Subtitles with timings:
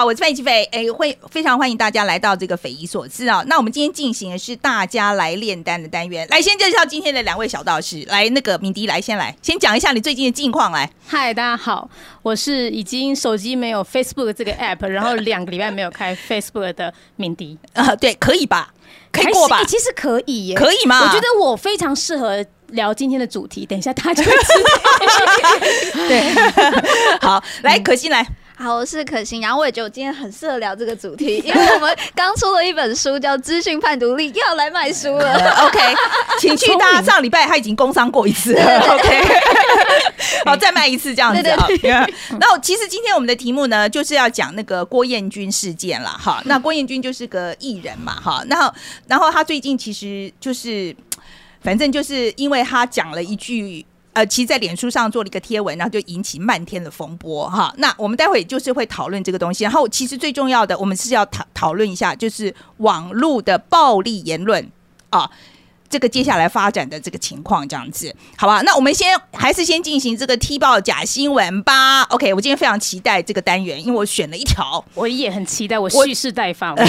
[0.00, 3.44] 好，我是范琪斐，哎，会非常欢迎大家来到这个匪夷所思啊。
[3.46, 8.02] 那我们今天进行的是大家来炼丹的单元，来先介绍今天的两位小道士。
[8.08, 10.72] 来，那个敏迪来先来，先讲一下你最近的近况。
[10.72, 11.90] 来，嗨，大家好，
[12.22, 17.58] 我是已经手机没有 Facebook 这个 app，然后两个礼拜没有开 Facebook 的敏迪。
[17.74, 18.72] 啊，对，可以吧？
[19.12, 19.62] 可以过吧？
[19.64, 21.02] 其实可以，耶，可以吗？
[21.02, 23.66] 我觉得我非常适合聊今天的主题。
[23.66, 26.08] 等一下大家就会知道。
[26.08, 26.22] 对，
[27.20, 28.26] 好，来，可心来。
[28.62, 35.34] 好，我是可心，然后我也觉得我今天很适合聊这个主题，因为我们刚出了一本书叫《资讯判读力》，又》，要来卖书了。
[35.64, 35.78] OK，
[36.38, 39.24] 请去大家上礼拜他已经工商过一次， OK，
[40.44, 41.48] 好，再卖一次这样子
[41.88, 42.06] 啊。
[42.38, 46.10] 那其实今天我们的题目呢，就是要讲那个郭彦军事件了。
[46.10, 48.70] 哈，那郭彦军就是个艺人嘛，哈，然后
[49.06, 50.94] 然后他最近其实就是，
[51.62, 53.86] 反正就是因为他讲了一句。
[54.12, 57.72] 呃，其实，在脸书上做了一个贴文，然后就引起漫天的风波哈。
[57.78, 59.62] 那我们待会就是会讨论这个东西。
[59.62, 64.68] 然后，其实最重要的，我们是要讨讨论一下，就是网络的暴力言论
[65.10, 65.30] 啊。
[65.90, 68.62] 这个接下来发展的这个情况，这样子，好吧？
[68.62, 72.02] 那我们先还是先进行这个踢爆假新闻吧。
[72.04, 76.72] OK，我今天非常期待这个单元，因为我选了一条，我也很期待，我蓄势待发，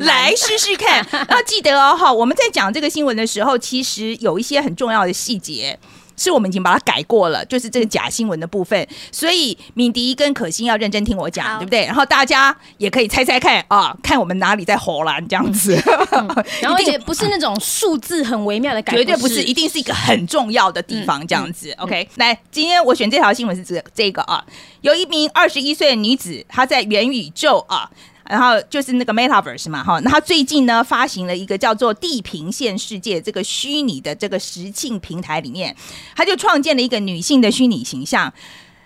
[0.00, 1.06] 来试试看。
[1.30, 5.78] 要记得哦，哈，我们在讲这个新闻的时候，其实有一些很重要的细节。
[6.16, 8.86] 是我们已经把它改过了，就是这个假新闻的部分。
[9.10, 11.84] 所以敏迪跟可心要认真听我讲，对不对？
[11.84, 15.74] 然后大家也可以猜猜看啊，看我们哪里在火蓝这样子。
[16.60, 21.72] 然后也不是那种数字很微妙的改，绝对不是，一定是一个很重要的地方这样子。
[21.78, 24.44] OK，来，今天我选这条新闻是这这个啊，
[24.82, 27.90] 有一名二十一岁的女子，她在元宇宙啊。
[28.28, 35.76] 然后就是那个 Metaverse 嘛，哈，那他最近呢发行了一个叫做地平线世界这个虚拟的这个实境平台里面，
[36.14, 38.32] 他就创建了一个女性的虚拟形象，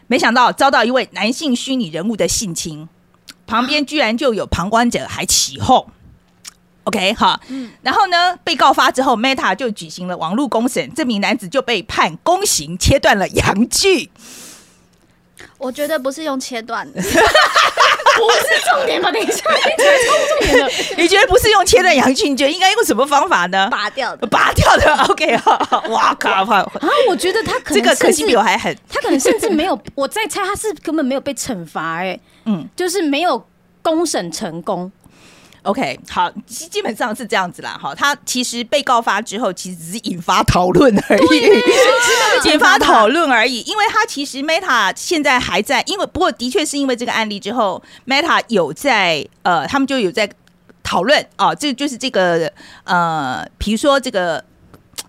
[0.07, 2.89] 没想到遭到一位男性虚拟人物的性侵，
[3.47, 5.87] 旁边居然就有旁观者还起哄。
[6.85, 14.09] OK，好，嗯，然后呢，被告发之后，Meta 就举行了网络公审，这名男子就被判公刑，切断了阳具。
[15.59, 17.03] 我觉得不是用切断的。
[18.17, 19.11] 不是重点吧？
[19.13, 20.73] 等一下，你觉得超重点的？
[20.97, 22.29] 你觉得不是用切断阳具？
[22.29, 23.69] 你觉得应该用什么方法呢？
[23.71, 24.95] 拔掉的，拔掉的。
[25.09, 26.31] OK，好，哇靠！
[26.31, 26.67] 啊，
[27.09, 29.79] 我觉得他可能这个可惜比我还狠，他可能甚至没有。
[29.95, 33.47] 我在猜，他是根本没有被惩罚，哎，嗯，就是没有
[33.83, 34.91] 公审成功。
[35.67, 37.79] OK，好，基基本上是这样子啦。
[37.83, 41.51] 哈，他其实被告发之后，其实只是引发讨论而已，
[42.51, 43.61] 引发讨论而已。
[43.63, 50.31] 因为他其实 Meta 现在还在，因为不过的确是因为这个案例之后，Meta 有在呃，他们就有在
[50.83, 52.51] 讨论啊，这就是这个
[52.85, 54.45] 呃，比如说这个。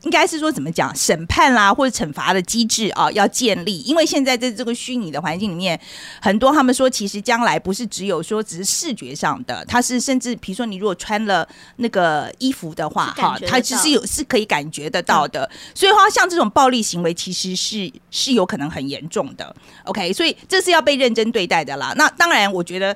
[0.02, 5.80] 应该是说怎么讲审判啦或者惩罚的机制啊要建立，因为现在在这个虚拟的环境里面，
[6.22, 11.48] 很多他们说其实将来不是只有说只是视觉上的，它是甚至比如说你如果穿了
[11.78, 15.50] 那个衣服的话，哈，它其实有是可以感觉得到的。
[15.74, 19.56] 所以话像这种暴力行为其实是是有可能很严重的。
[19.84, 21.94] OK，所以这是要被认真对待的啦。
[21.98, 22.96] 那当然，我觉得，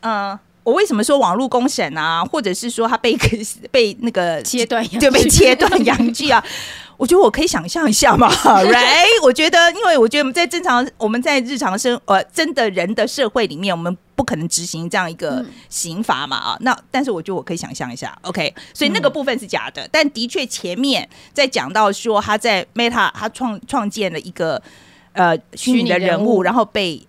[0.00, 0.38] 嗯。
[0.66, 3.16] 我为什么说网络公审啊， 或者是说他被
[3.70, 6.44] 被那个切断就 被切断阳具啊？
[6.96, 9.22] 我觉得我可以想象一下嘛，right？
[9.22, 16.56] 我觉得，因为我觉得我们在正常我们在日常生呃真的人的社会里面，我们不可能执行这样一个刑罚嘛啊。
[16.62, 18.52] 那但是我觉得我可以想象一下，OK？
[18.74, 24.60] 所以那个部分是假的，但的确前面在讲到说他在 Meta 他创创建了一个
[25.12, 27.06] 呃虚拟的人物，然后被。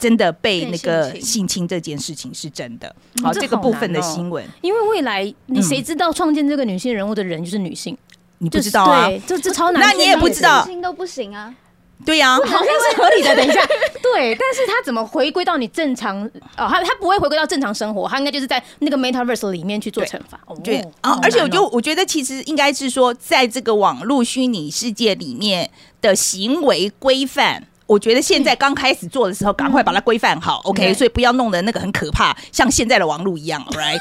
[0.00, 7.96] 真的被那个性侵这件事情是真的，好这个部分的新闻，因为未来你谁知道创建这个女性人物的人就是女性，
[8.38, 9.08] 你不知道啊？
[9.26, 11.54] 这这超难，那你也不知道，都不行啊？
[12.02, 13.36] 对呀，好像是合理的。
[13.36, 13.60] 等一下，
[14.02, 16.18] 对，但是他怎么回归到你正常？
[16.56, 20.40] 哦，他他不会回归到正常生活，他应该就是在那个 Metaverse 里面去做惩罚。
[20.64, 25.70] 对啊，而且我就我觉得其实应该是说，在这个网络虚拟世界里面
[26.00, 27.66] 的行为规范。
[27.90, 30.94] 我觉得现在刚开始做的时候，赶快把它规范好，OK？
[30.94, 33.98] 所以不要弄得那个很可怕，像现在的网络一样， right？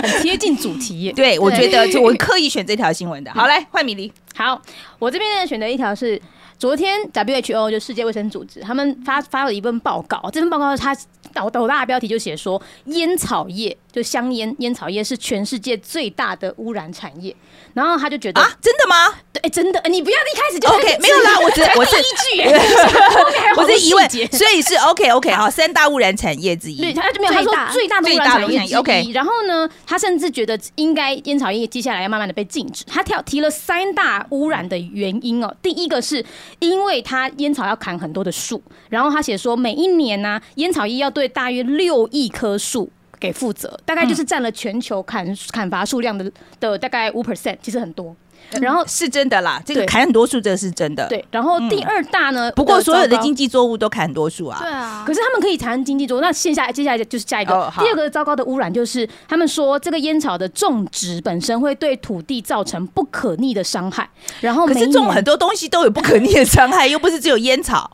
[0.00, 1.12] 很贴近主题。
[1.14, 3.30] 对，我觉得就我刻意选这条新闻的。
[3.34, 4.10] 好，来换米粒。
[4.34, 4.58] 好，
[4.98, 6.18] 我这边呢选择一条是
[6.58, 10.96] 昨天 WHO 就世界卫生组织他们发发了一份报告，这份报告它
[11.34, 17.34] 导导大标题就写说烟草业就香烟烟草业是全世界最大的污染产业。
[17.74, 19.14] 然后他就觉得啊，真的吗？
[19.32, 22.04] 对，真的，你不要一开始就 OK，没有啦，我只我是依
[22.34, 22.42] 据，
[23.56, 32.84] 我是疑问，所以是 OK OK 好，三大污染产业之一，对，他就没有他说最大的污染产业 OK，然后呢，他甚至觉得应该烟草业接下来要慢慢的被禁止。
[32.84, 36.22] 他跳提了三大污染的原因哦，第一个是
[36.58, 42.90] 因为他烟草要砍很多的树，然后他写说每一年呢，烟草业要对对大约六亿棵树
[43.22, 46.28] 给负责，大概就是占了全球砍砍伐数量的
[46.58, 48.14] 的大概五 percent，其实很多。
[48.60, 54.58] 然后是真的啦，这个砍很多树，这个是真的。，对，然后第二大呢，不过所有的经济作物都砍很多树啊。
[54.60, 64.10] 对啊可，是他们可以产生经济作物，那线下接下来就是下一个、哦第二个糟糕的污染，就是他们说这个烟草的种植本身会对土地造成不可逆的伤害，
[64.40, 67.88] 然后可是种很多东西都有不可逆的伤害，又不是只有烟草。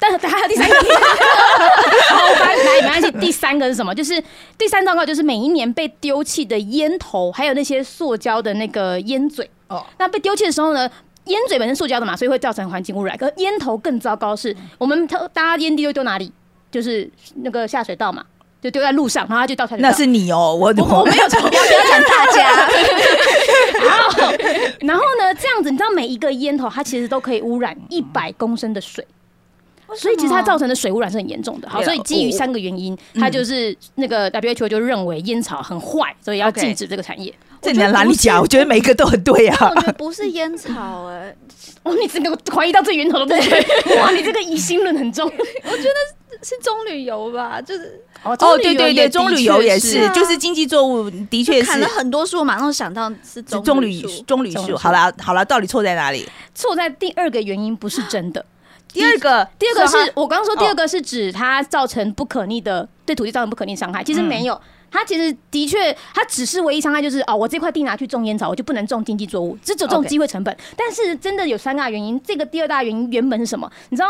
[0.00, 0.74] 但是还有第三个，
[2.08, 3.10] 好，来来，没关系。
[3.20, 3.94] 第三个是什么？
[3.94, 4.20] 就是
[4.56, 9.48] 第三糟糕，就是每一年被丢弃的烟头，还有那些塑胶的那个烟嘴。
[9.68, 10.90] 哦，那被丢弃的时候呢？
[11.26, 13.16] 烟嘴本身塑胶的嘛，所以会造成环境污染。
[13.16, 16.32] 可烟头更糟糕是，我们大家烟蒂都丢哪里？
[16.72, 17.08] 就是
[17.42, 18.24] 那个下水道嘛，
[18.62, 19.88] 就丢在路上，然后它就到下水道。
[19.88, 22.68] 那是你哦，我我我没有错，不要讲大家，
[24.80, 29.06] 然后呢，这样子，你知道每一个烟头它其实都可以污染一百公升的水。
[29.96, 31.68] 所以其实它造成的水污染是很严重的。
[31.68, 37.32] 好，所以基于三个原因，它就是那个 WHO 就认为烟草很坏，所以要禁止这个产业。
[37.62, 38.40] 这你哪里讲？
[38.40, 39.74] 我觉得每一个都很对啊我。
[39.80, 41.34] 觉得不是烟草哎，
[41.84, 43.64] 哦，你整个怀疑到最源头的部分，
[44.00, 45.26] 哇，你这个疑心论很重。
[45.26, 47.60] 我觉得是棕榈油吧？
[47.60, 54.00] 就是哦哦，对对对，棕榈油也是，啊就是经济作物，的确是砍了很多树，马上想到是是棕棕榈。
[54.00, 54.24] 棕榈树。
[54.24, 56.26] 棕榈树好了好了，到底错在哪里？
[56.54, 58.42] 错在第二个原因不是真的。
[58.92, 64.60] 第二个，第二个是我刚刚说，第二个是指它造成不可逆的对土地造成不可逆伤害，其实没有。
[64.92, 70.56] 它其实的确，它只是唯一伤害就是哦，我这块地拿去种烟草，我就不能种经济作物，只有这种机会成本。
[70.76, 73.70] 但是真的有三大原因，这个第二大原因原本是什么？
[73.90, 74.08] 你知道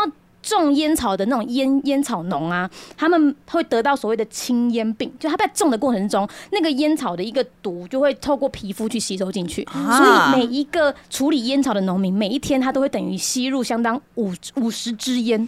[0.55, 9.97] 种烟草的那种烟烟草农啊，他们会得到所谓的青烟病，就他在种的过程中，那个烟草的一个毒就会透过皮肤去吸收进去，啊。
[9.97, 15.47] 所以每一个处理烟草的农民，每一天他都会等于吸入相当五五十支烟。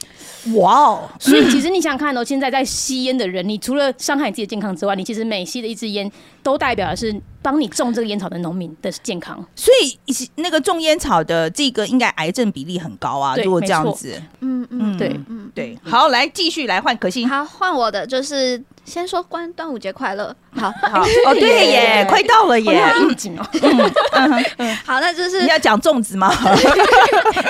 [0.56, 6.12] 哇哦，所以其实你想想看哦，现在在吸烟的人，你除了伤害你自己的健康之外，你其实每吸的一支烟，
[6.42, 7.14] 都代表的是
[7.44, 9.46] 帮你种这个烟草的农民的健康。
[9.56, 10.00] 所以
[10.36, 13.36] 那个种烟草的这个应该癌症比例很高啊。
[13.44, 17.30] 如果这样子，嗯嗯，嗯，对嗯对，好，来继续来换可心。
[17.30, 20.36] 好，换我的，就是先说关端午节快乐。
[20.56, 22.86] 好， 好， 哦，对耶，快到了哦，耶！
[22.86, 23.44] 好应景哦。
[24.86, 26.34] 好，那就是你要讲粽子吗？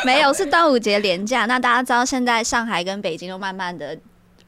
[0.04, 1.45] 没有是端午节连假。
[1.45, 3.98] 那大家知道现在上海跟北京都慢慢的。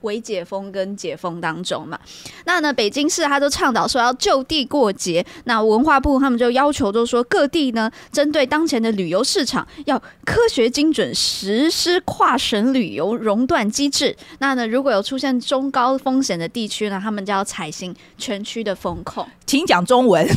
[0.06, 2.00] 微解封跟解封当中嘛，
[2.46, 5.25] 那呢，北京市他都倡导说要就地过节。
[5.44, 14.16] 那文化部他们就要求，就是说各地呢，针对当前的旅游市场，要科学精准实施跨省旅游熔断机制。
[14.40, 19.28] 那呢，如果有出现中高风险的地区呢，他们就要采行全区的风控。
[19.46, 20.25] 请讲中文。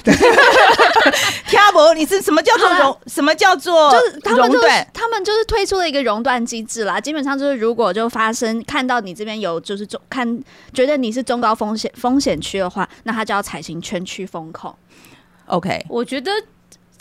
[1.49, 1.95] 听不？
[1.95, 2.99] 你是什么叫做熔？
[3.07, 4.69] 什么叫做就是他们就是？
[4.93, 14.75] 他们就是推出了一个熔断机制啦，基本上就是如果就发生看到你这边有就是中看觉得你是中高风险风险区的话，那他就要采行全区风控。
[15.47, 16.31] OK，我觉得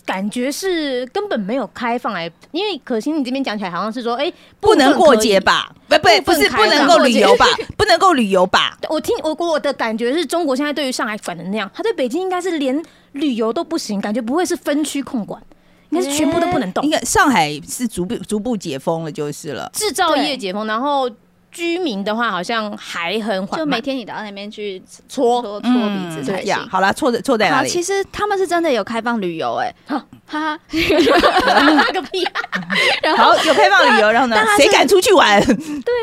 [0.06, 4.32] 感觉是根本没有开放哎，因为可心你这边讲起来好像是说，哎，
[4.62, 5.70] 不能过节吧？
[5.90, 7.46] 不不不是不能够旅游吧？
[7.76, 8.78] 不能够旅游吧？
[8.90, 12.82] 我听我我的感觉是中国现在对于上海反的那样，他对北京应该是连
[13.12, 15.42] 旅游都不行，感觉不会是分区控管，
[15.90, 16.90] 应该是全部都不能动应。
[16.90, 19.70] 该上海是逐步逐步解封了，就是了。
[19.74, 21.10] 制造业解封，然后
[21.52, 23.60] 居民的话好像还很缓慢。
[23.60, 26.48] 就每天你到那边去搓搓搓鼻子才行。
[26.48, 27.70] 呀好了，错在错在哪好，里？
[27.70, 32.42] 其实他们是真的有开放旅游哎、哈哈哈，个屁啊！
[33.18, 35.44] 好，有开放旅游，然后呢谁敢出去玩？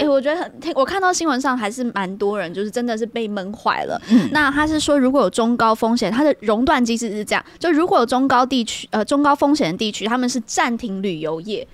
[0.00, 4.00] 对、我觉得很，听我看到新闻上还是蛮多人，就是真的是被闷坏了。
[4.08, 11.66] 嗯那他是说，如果有中高风险，它的熔断机制是这样：就如果有中高地区，呃，中高风险的地区，他们是暂停旅游业。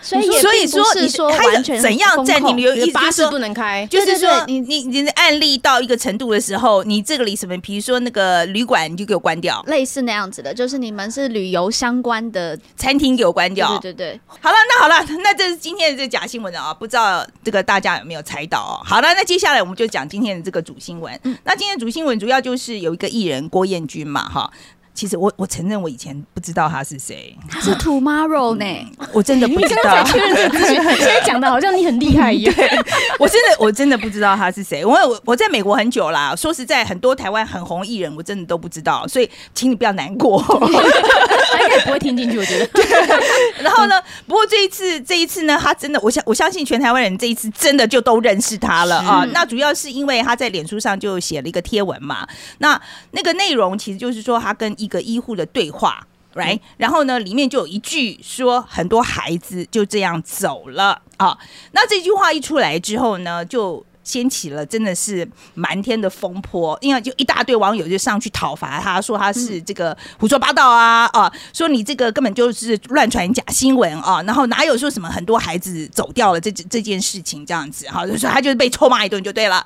[0.00, 2.74] 所以所以说你是说它完全怎样暂停旅游？
[2.74, 3.42] 意思巴士不。
[3.42, 13.76] 能开，就是说，你你你的案例到一个程度的时候，你这个里什么，比如说那个旅馆，你就给我关掉；类似那样子的，就是你们是旅游相关的，餐厅给我关掉。
[13.78, 18.78] 对对对，好了，那好了，那这是今天的这假新闻了啊，不知道这个大家有没有猜到哦？
[18.84, 21.18] 好了，那接下来我们就讲今天的这个主新闻。
[21.42, 24.52] 那今天主新闻主要就是有一个艺人郭彦均嘛，哈。
[24.94, 28.64] 其实我我承认我以前不知道他是谁，他是 tomorrow 呢。
[29.12, 30.02] 我真的不知道。
[30.04, 32.54] 确认这个资讯，现在讲的好像你很厉害一样。
[33.18, 34.84] 我真的我真的不知道他是谁。
[34.84, 40.42] 我我我在美国很久啦，说实在，很多台湾很红的艺人我真的都不知道，所以请你不要难过。
[41.52, 42.80] 他应该也不会听进去，我觉得。
[43.62, 49.24] 然后呢，不过这一次这一次呢，他真的，我相我相信全台湾人这一次真的就都认识他了啊。
[49.32, 52.26] 那主要是因为他在脸书上就写了一个贴文嘛，
[52.58, 52.80] 那
[53.12, 56.06] 那个内容其实就是说他跟一个医护的对话。
[56.34, 61.36] right，、然后呢，里面就有一句说很多孩子就这样走了啊。
[61.72, 79.62] 那这句话一出来之后呢，就掀起了真的是满天的风波，因为就一大堆网友就上去讨伐他，说他是这个胡说八道啊啊，说你这个根本就是乱传假新闻啊，然后哪有说什么很多孩子走掉了这这件事情这样子哈，就说他就是被臭骂一顿就对了。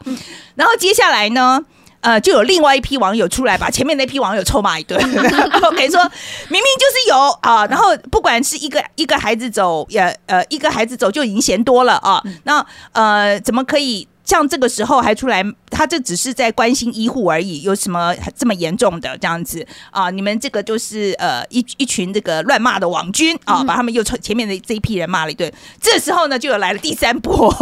[0.57, 1.65] 然后接下来呢？
[2.01, 4.99] 呃，就有另外一批网友出来把前面那批网友臭骂一顿，
[5.63, 6.01] OK，说
[6.49, 14.07] 明明就是有啊，然后不管是一个一个孩子走，也呃一个孩子走就已经嫌多了啊，那呃怎么可以？
[14.27, 20.11] 像这个时候还出来，他这只是在关心医护而已，有什么这么严重的这样子啊？
[20.11, 25.51] 你们这个就是呃一一群这个乱骂的网军啊，把他们又从前面的这一批人骂了一顿。
[25.81, 27.55] 这时候呢，就有来了第三波，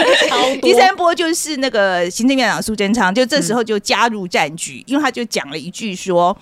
[0.60, 6.36] 第三波就是那个行政院长苏贞昌，就这时候就加入战局，因为他就讲了一句说，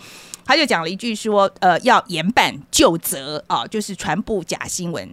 [0.45, 5.09] 他就讲了一句说，呃，要严办就责啊，就是传播假新闻。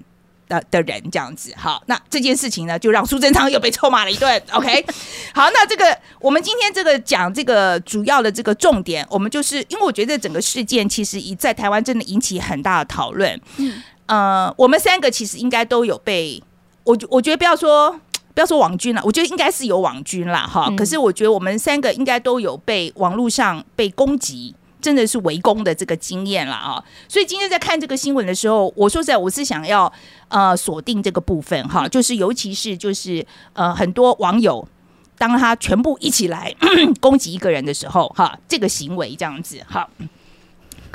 [0.48, 4.42] 的的人这样子，好，那这件事情呢，就让苏贞昌又被臭骂了一顿。
[4.54, 4.86] OK，
[5.34, 13.40] 好，那这个我们今天这个讲这个主要的这个重点，我们就是因为我觉得整个事件其实已在台湾真的引起很大的讨论。
[13.58, 16.42] 嗯，呃，我们三个其实应该都有被
[16.84, 17.92] 我我觉得不要说
[18.34, 20.46] 不要说网军了，我觉得应该是有网军啦。
[20.46, 20.70] 哈。
[20.78, 24.54] 可是我觉得我们三个应该都有被网络上被攻击。
[24.86, 26.84] 真的是围攻的这个经验了啊！
[27.10, 29.92] 所以今天在看这个新闻的时候，我说实在，我是想要
[30.28, 34.64] 呃锁定这个部分哈，就是尤其是就是呃很多网友
[35.18, 36.54] 当他全部一起来
[37.02, 39.90] 攻击一个人的时候哈，这个行为这样子哈。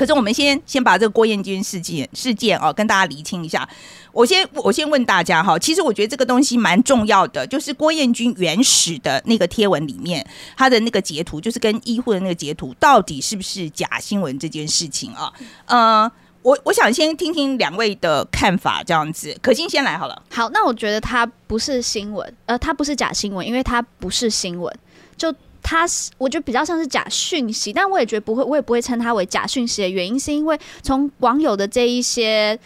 [0.00, 3.68] 可是我们先先把这个郭彦军事件事件哦跟大家厘清一下。
[4.12, 10.26] 我先我先问大家哈，其实我觉得这个东西蛮重要的，就是郭彦军原始的那个贴文里面，
[10.56, 15.30] 他的那个截图，就是跟医护的那个截图，到底是不是假新闻这件事情啊？
[15.66, 20.22] 呃，我我想先听听两位的看法，这样子，可心先来好了。
[20.30, 24.74] 好，那我觉得它不是新闻，呃，它不是假新闻，因为它不是新闻，
[25.18, 25.30] 就
[25.62, 32.58] 它是我觉得比较像是假讯息，但我也觉得不会，我也不会称它为假讯息的原因，是因为从网友的这一些。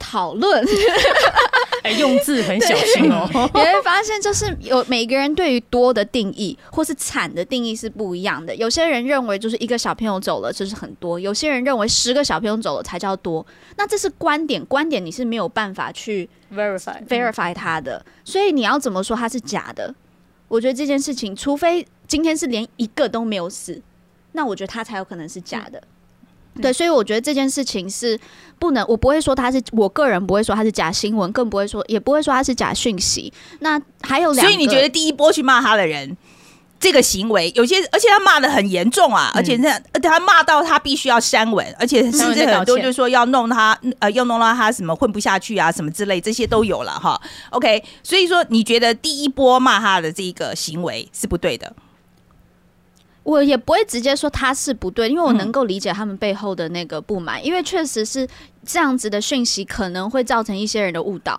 [0.00, 0.64] 讨论，
[1.82, 3.28] 哎用字很小心哦。
[3.52, 8.54] 你会发现，就是有每个人对于多的定义，或是惨的定义是不一样的。
[8.54, 13.44] 有些人认为，就是一个小朋友走了就是很多；有些人认为，十个小朋友走了才叫多。
[13.76, 18.00] 那这是观点，观点你是没有办法去 verify verify 它的。
[18.24, 19.92] 所以你要怎么说它是假的？
[20.46, 23.80] 我觉得这件事情，除非今天是连一个都没有死，
[24.32, 25.80] 那我觉得他才有可能是假的。
[26.60, 28.18] 对，所以我觉得这件事情是
[28.58, 33.32] 不能，我不会说他是，我个人不会说他是假新闻，更不会说，也不会说他是假讯息。
[33.60, 36.16] 那还有两，所以你觉得第一波去骂他的人，
[36.80, 47.20] 这个行为有些，而且他骂的很严重啊，而且那他骂到他必须要删文，而且甚至很多就是说要弄他，呃，要弄到他什么混不下去啊，什么之类，这些都有了哈。
[47.50, 51.72] OK，所以说你觉得第一波骂他的这个行为是不对的？
[53.28, 58.26] 我也不会直接说他是不对，因为我能够理解他们背后的那个不满，因为确实是
[58.64, 61.38] 这样子的讯息可能会造成一些人的误导，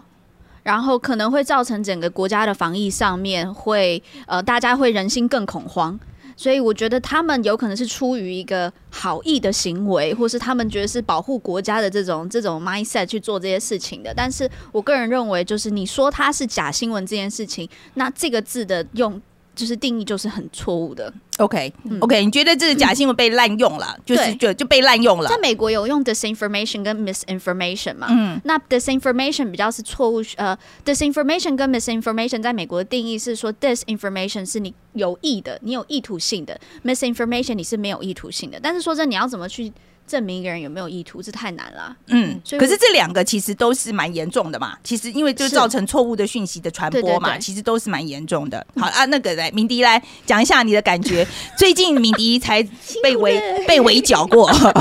[0.61, 5.99] 然后可能会造成整个国家的防疫上面会呃大家会人心更恐慌，
[6.37, 14.13] 所以我觉得他们有可能是出于一个好意的行为，或是他们觉得是保护国家的这种这种 mindset 去做这些事情的。
[14.15, 19.19] 但是我个人认为，就是你说他是假新闻这件事情，那这个字的用。
[19.59, 21.11] 就是定义就是很错误的。
[21.37, 23.97] OK，OK，你觉得这个假新闻被滥用了？
[24.05, 25.29] 就是就就被滥用了。
[25.29, 28.07] 在美国有用 disinformation 跟 misinformation 嘛？
[28.09, 30.23] 嗯，那 disinformation 比较是错误。
[30.37, 38.59] 呃，disinformation 跟 misinformation 在美国的定义是说，disinformation 是你有意的，你有意图性的；misinformation 你是没有意图性的。
[38.61, 39.71] 但是说真，你要怎么去？
[40.09, 41.95] 证明一个人有没有意图，这太难了。
[42.07, 44.75] 嗯，可是这两个其实都是蛮严重的嘛。
[44.83, 48.65] 其实因为就造成错误的讯息的传播嘛，其实都是蛮严重的。
[48.75, 51.25] 好啊，那个来，敏迪来讲一下你的感觉。
[51.55, 52.67] 最近敏迪才
[53.03, 54.73] 被围被围剿过 啊，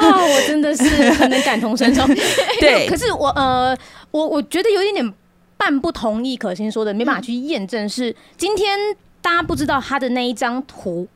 [0.00, 2.06] 我真的是很能感同身受。
[2.58, 3.76] 对，可是我呃，
[4.10, 5.14] 我我觉得有一点点
[5.58, 8.78] 半不同意可心说的，没办法去验证是今天
[9.20, 11.06] 大家不知道他的那一张图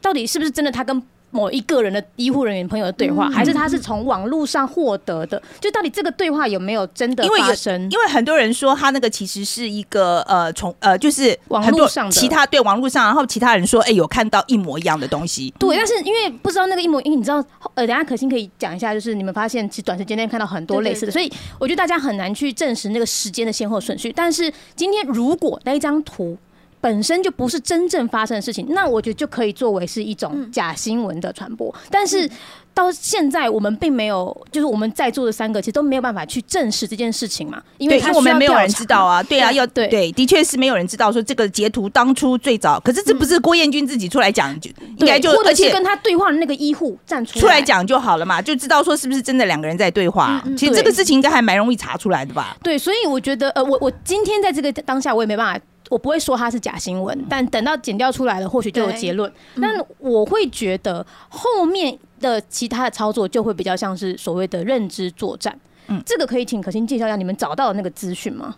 [0.00, 1.02] 到底是不是真的，他跟。
[1.30, 5.40] 某一个人的医护人员朋友的对话，还是他是从网络上获得的？
[5.60, 7.82] 就到底这个对话有没有真的发生？
[7.90, 15.52] 因为很多人说他那个其实是一个呃，从呃，就是网络上其他对网络上，然后其他人说，哎，有看到一模一样的东西。
[15.58, 17.36] 对，但是因为不知道那个一模，因为你知道，
[17.74, 24.12] 呃，等下可心可以讲一下，就是你们发现其实短时间内看到很多类似的，所以我觉得大家很难去证实那个时间的先后顺序。
[24.12, 26.36] 但是今天如果那一张图。
[26.80, 31.74] 本身就不是真正发生的事情，那我觉得就可以作为是一种假新闻的传播。
[31.90, 32.28] 但是
[32.72, 47.60] 到现在我们并没有，就是我们在座的三个其实都没有办法去证实这件事情嘛，因为，我们没有人知道啊，对啊，要对对，的确是没有人知道说这个截图当初最早，可是这不是郭彦军自己出来讲，就应该就而且是跟他对话的那个医护站出出来。
[47.60, 50.42] 讲就好了嘛，就知道说是不是真的两个人在对话。
[50.56, 52.56] 其实这个事情应该还蛮容易查出来的吧？
[52.62, 55.60] 对，所以我觉得，呃，我我今天在这个当下，我也没办法，
[55.90, 59.30] 我不会说它是假新闻，但等到剪掉出来了，或许就有结论。
[59.60, 65.52] 但我会觉得后面的其他的操作就会比较像是所谓的认知作战。
[65.88, 68.54] 嗯嗯，这个可以请可心介绍一下你们找到的那个资讯吗？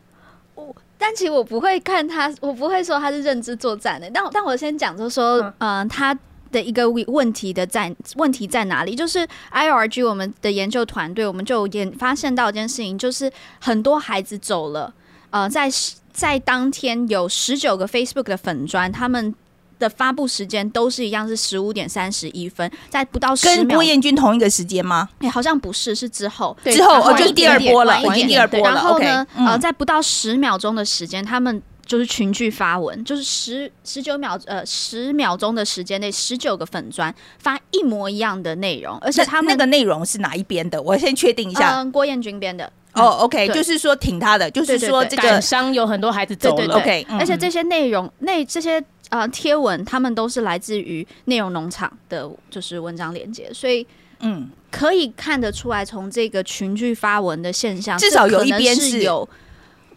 [0.99, 4.09] 但其实我不会看他，我不会说他是认知作战的。
[4.13, 6.17] 但但我先讲，就是说，嗯、呃，他
[6.53, 8.95] 的一个问问题的在问题在哪里？
[8.95, 14.93] 就是 IRG 我们的研究团队，我们就有研发现到一件事情，就是很多孩子走了，
[15.31, 15.69] 呃，在
[16.13, 19.35] 在当天有十九个 Facebook 的粉砖，他们。
[19.79, 23.83] 的发布时间都是一样，是十五点三十一分，在不到十秒跟郭。
[23.83, 25.09] 彦军同一个时间吗？
[25.19, 26.57] 哎、好像不是，是之后。
[26.63, 28.71] 对之后哦，就是第二波了，晚一点已经第二波了。
[28.71, 40.81] 然后呢，嗯呃，在不到十秒钟的时间，他们就是群聚发文，就是十十九秒呃十秒钟的时间内，十九个粉砖发一模一样的内容，而且他们那个内容是哪一边的？
[40.81, 41.81] 我先确定一下。
[41.81, 42.73] 嗯郭彦军编的。
[42.95, 46.57] 哦，OK，就是说挺他的，就是说这个感伤有很多孩子走了。
[46.57, 47.19] 对对对，OK，嗯。
[47.19, 53.87] 而且这些内容内这些呃贴文，他们都是来自于内容农场的，就是文章连接，所以
[54.21, 59.29] 嗯，可以看得出来，从这个群聚发文的现象，至少有一边是是有。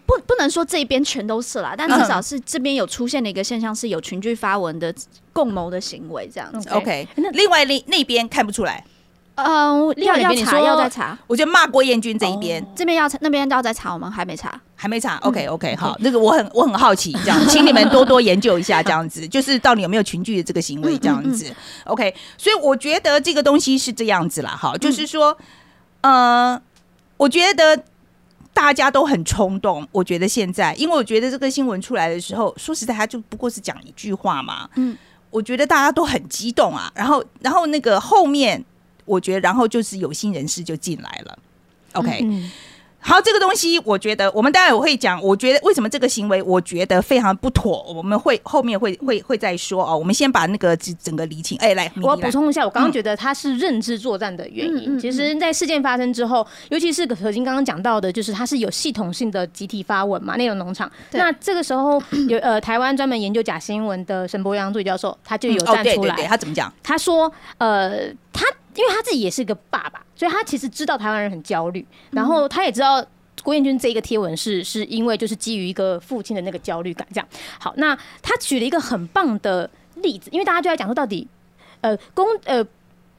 [0.07, 4.93] 不，不能说这一边全都是啦，但至嗯少是这边有出现的一个现象，是有群聚发文的
[5.33, 6.69] 共谋的行为，这样子。
[6.69, 8.85] OK，那另外那那边看不出来，
[9.35, 14.59] 嗯，要要查，要再查，我觉得骂郭彦军这一边这边要查，那边要再查，我们还没查。
[14.75, 15.17] 还没查。
[15.17, 21.53] OK OK，好，那个我很我很好奇，这样， 请你们多多研究一下，这样子， 就是到底有没有群聚的这个行为，这样子。
[21.85, 25.37] OK，所以我觉得这个东西是这样子啦，哈，就是说，
[26.01, 26.61] 呃，
[27.17, 27.83] 我觉得。
[28.55, 34.69] 大家都很冲动，我觉得现在，因为我觉得这个新闻出来的时候，说实在，他就不过是讲一句话嘛。
[34.75, 34.97] 嗯，
[35.29, 38.63] 我觉得大家都很激动啊，然后，然后那个后面，
[39.05, 41.37] 我觉得，然后就是有心人士就进来了。
[41.93, 42.51] OK，、嗯，
[42.99, 49.97] 好，这个东西我觉得我们待会我会讲，我觉得为什么这个行为我觉得非常不妥，我们会后面会会会再说哦。
[49.97, 51.57] 我们先把那个整整个理清。
[51.59, 54.99] 哎，来，我要补充一下，我刚嗯刚觉得他是认知作战的原因。
[54.99, 60.91] 其实，在事件发生之后，尤其是可心刚刚讲到的，就是它是有系统性的集体发文嘛，内容农场。
[61.11, 66.73] 那这个时候有呃，台湾专门研究假新闻的沈博阳助理教授，他就有哦，站出来，对对对，他怎么讲？
[66.83, 73.05] 他说，呃，他因为他自己也是个爸爸，所以他其实知道台湾人很焦虑，然后他也知道。
[73.43, 77.27] 郭彦军这一个贴文是是因为就是基于一个父亲的那个焦虑感，这样
[77.59, 77.71] 好。
[77.77, 81.27] 那他举了一个很棒的例子，因为大家就在讲说到底，
[81.81, 82.65] 呃，公呃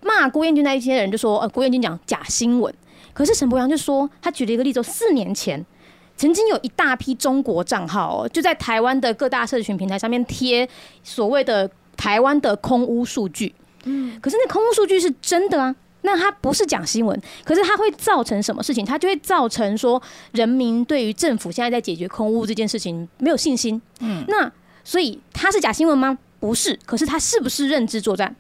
[0.01, 2.75] 骂郭彦军那一些人就说，呃，郭彦军讲假新闻，
[3.13, 5.65] 可是沈博阳就说他举了一个例子，四年前
[6.17, 10.69] 曾经有一大批中国账号哦，就在台湾的各大社群平台上面贴
[11.05, 13.55] 所谓的台湾的空屋数据，
[13.87, 15.75] 嗯，可是那空屋数据是真的啊。
[16.03, 18.85] 那它不是讲新闻，可是它会造成什么事情？
[18.85, 20.01] 它就会造成说
[20.33, 23.81] 人民对于政府现在在解决空屋这件事情没有信心。
[23.99, 24.49] 嗯，那
[24.85, 26.17] 所以它是假新闻吗？
[26.39, 28.37] 不是，可是它是不是认知作战？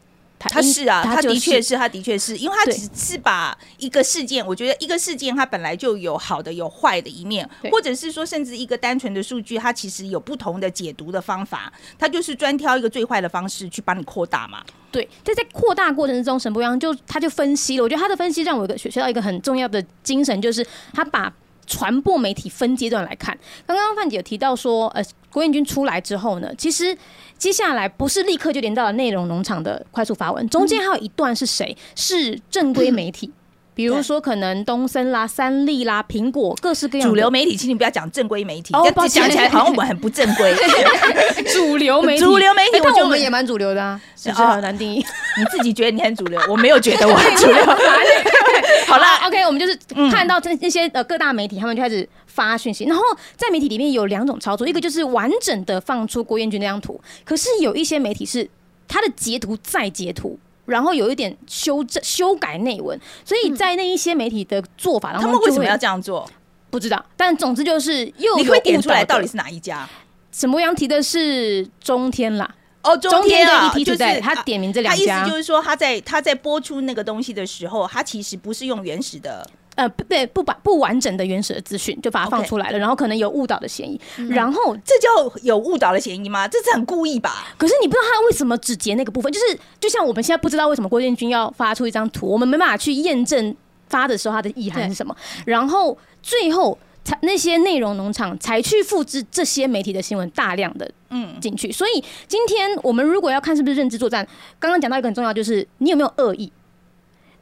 [0.46, 14.62] 他是啊，他就的确是，他的确是因为他只是把一个事件，我觉得一个事件它本来就有好的有坏的一面，或者是说甚至一个单纯的数据，它其实有不同的解读的方法，他就是专挑一个最坏的方式去帮你扩大嘛。
[14.90, 21.30] 对，在在扩大过程之中，沈博阳就他就分析了，我觉得他的分析让我有个学学到一个很重要的精神，就是他把
[21.66, 23.36] 传播媒体分阶段来看。
[23.66, 26.96] 刚刚范姐有提到说，呃，郭彦军出来之后呢，其实
[27.38, 31.76] 接下来不是立刻就连到了内容农场的快速发文，中间还有一段是谁？
[31.94, 33.30] 是正规媒体。
[33.74, 40.54] 比如说，可能东森啦、三立啦、苹果，各式各样主流媒体，请你不要讲正规媒体，这哦讲起来好像我们很不正规。
[41.52, 45.04] 主流媒体，主流媒体我就我们也蛮主流的啊，是不是哦很难定义？
[45.36, 47.62] 你自己觉得你很主流，我没有觉得我很主流。
[48.88, 53.02] 好啦，，OK，我们就是嗯看到这那些呃各大媒体，他们就开始发讯息，然后
[53.36, 58.48] 在媒体里面有两种操作，一个就是完整的放出郭彦军那张图，可是有一些媒体是
[58.86, 60.38] 他的截图再截图。
[60.66, 66.28] 然后有一点修正、修改内文，所以在那一些媒体的做法当中，他们为什么要这样做？
[66.70, 67.06] 不知道？
[67.16, 69.88] 但总之就是又有你会点出来到底是哪一家？
[70.32, 84.00] 沈博阳提的是中天啦，哦，中天啊，跟 ET 就是他点名这两他意家思就是说，他在他在播出那个东西的时候，他其实不是用原始的呃不对不把不完整的原始的资讯就把它放出来了，然后可能有误导的嫌疑。
[84.28, 86.48] 然后这叫有误导的嫌疑吗？
[86.48, 87.54] 这是很故意吧？
[87.56, 93.54] 可是你不知道他为什么只截那个部分，就是就像我们现在不知道为什么郭建军要发出一张图，我们没办法去验证
[93.88, 101.70] 发的时候他的意涵是什么，然后最后才那些内容农场才去复制这些媒体的新闻大量的嗯，进去。
[101.70, 104.26] 所以今天我们如果要看是不是认知作战，
[104.58, 106.50] 刚刚讲到一个很重要，就是你有没有恶意，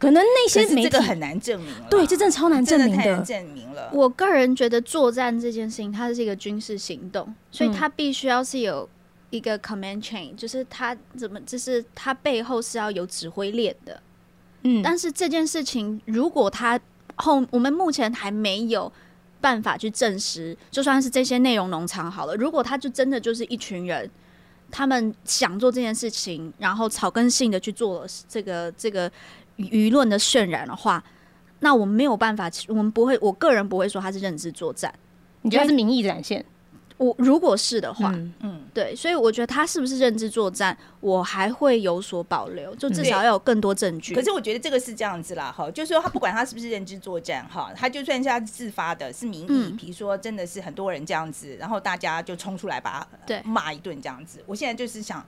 [0.04, 1.86] 可能那些媒体这个很难证明了。
[1.88, 3.24] 对，这真的超难证明的太难的。
[3.24, 3.90] 证明了。
[3.92, 8.88] 我个人觉得作战这件事情，它是一个军事行动，所以它必须要是有
[9.30, 14.00] 一个 command chain，就是它怎么，就是它背后是要有指挥链的。
[14.62, 16.78] 嗯，但是这件事情，如果它
[17.16, 18.92] 后我们目前还没有
[19.40, 24.10] 办法去证实，就算是这些内容农场好了，如果他就真的就是一群人，
[24.70, 29.10] 他们想做这件事情，然后草根性的去做了这个这个
[29.56, 31.02] 舆论的渲染的话，
[31.60, 34.92] 那我们没有办法，我们不会，我个人不会说它是认知作战。
[35.42, 36.44] 你觉得它是民意展现？
[36.96, 44.14] 我如果是的话，嗯嗯，对，所以我觉得他是不是认知作战，我还会有所保留，就至少要有更多证据。
[44.14, 54.38] 可是我觉得这个是这样子啦，哈，就是说他不管他是不是认知作战，哈，他就算是他自发的，是民意，嗯比如说真的是很多人这样子，然后大家就冲出来把他对骂一顿这样子。
[54.46, 55.26] 我现在就是想，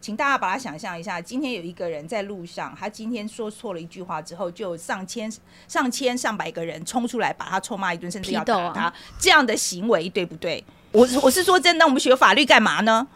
[0.00, 5.30] 请大家把它想象一下，今天有一个人在路上，他今天说错了一句话之后，就有上千、
[5.66, 10.64] 上千、上百个人冲出来把他臭骂一顿，甚至要打他，这样的行为对不对？
[10.92, 13.06] 我是我是说真的，我们学法律干嘛呢？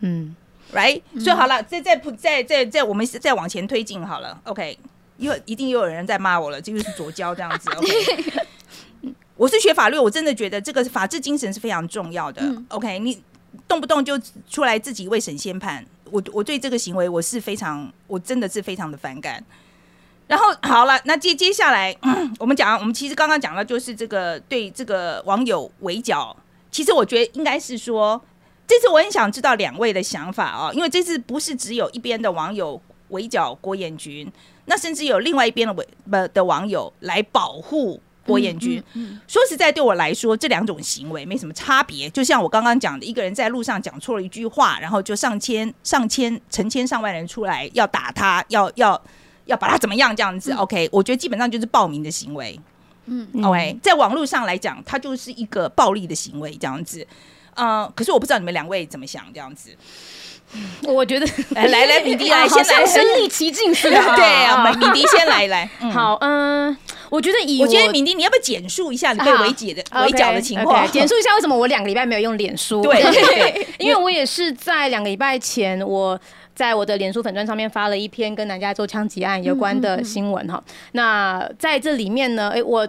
[0.00, 0.34] 嗯
[0.72, 4.78] ，right？、所以好了，再再再再再我们再往前推进好了，OK？
[5.18, 8.44] 又一定又有人在骂我了，这就是左交这样子，OK？
[9.36, 13.22] 我是学法律，我真的觉得这个法治精神是非常重要的、o k 你
[13.66, 19.44] 动不动就出来自己为审先判，我我对这个行为我是非常，我真的是非常的反感。
[20.26, 26.34] 然后好了，那接接下来、嗯我们讲，我们其实刚刚讲到就是这个对这个网友围剿，
[26.70, 28.20] 其实我觉得应该是说，
[28.66, 34.26] 这次我很想知道两位的想法哦，因为这次不是只有一边的网友围剿郭彦军，
[34.64, 38.82] 那甚至有另外一边的围不的网友来保护郭彦军。
[39.26, 42.08] 说实在，对我来说，这两种行为没什么差别。
[42.10, 49.00] 就像我刚刚讲的，一个人在路上讲错了一句话，然后就上千、上千、成千上万人出来要打他，要要
[49.46, 50.52] 要把他怎么样这样子。
[50.52, 52.58] OK，我觉得基本上就是暴民的行为。
[53.06, 57.06] 嗯 OK，在网络上来讲，它就是一个暴力的行为这样子。
[57.54, 59.70] 呃，可是我不知道你们两位怎么想这样子。
[60.86, 63.96] 我觉得来 来来，米迪来， 先来身临其境似的。
[64.16, 65.68] 对啊，米迪先来来。
[65.80, 66.76] 嗯，好，嗯，
[67.10, 72.82] 我觉得以我觉得敏迪，你要不要简述一下你被围解的好围剿的情况简述一下为什么我两个礼拜没有用脸书。
[72.82, 73.00] 对
[73.78, 76.18] 因为我也是在两个礼拜前，我
[76.54, 80.62] 在我的脸书粉砖上面发了一篇跟南加州枪击案有关的新闻哈。
[80.92, 82.86] 那在这里面呢，诶，我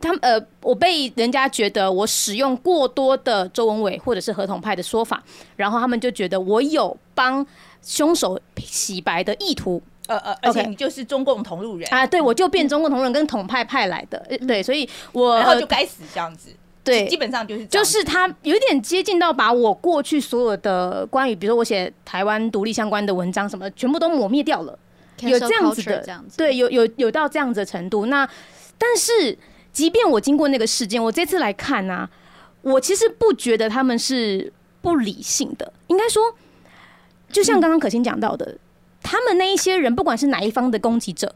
[0.00, 5.22] 他们呃，我被人家觉得我使用过多的周文伟或者是合同派的说法，
[5.56, 7.46] 然后他们就觉得我有帮
[7.82, 16.50] 凶手洗白的意图呃呃，而且你就是中共同路人，啊，对我就变中共同人跟统派派来的，呃对，所以我然后就该死这样子。
[16.84, 24.78] 对基本上就是这样就是他有一点接近到把我过去所有的关于，比如说我写台湾独立相关的文章什么的，全部都抹灭掉了。
[25.22, 28.06] 有这样子的这样子，对，有有有到这样子的程度。
[28.06, 28.28] 那
[28.78, 29.36] 但是，
[29.76, 32.08] 即便我经过那个事件，我这次来看呢、
[32.62, 35.70] 我其实不觉得他们是不理性的。
[35.88, 36.34] 应该说，
[37.28, 38.56] 就像刚刚可心讲到的，
[39.02, 41.34] 他们那一些人，不管是哪一方的攻击者，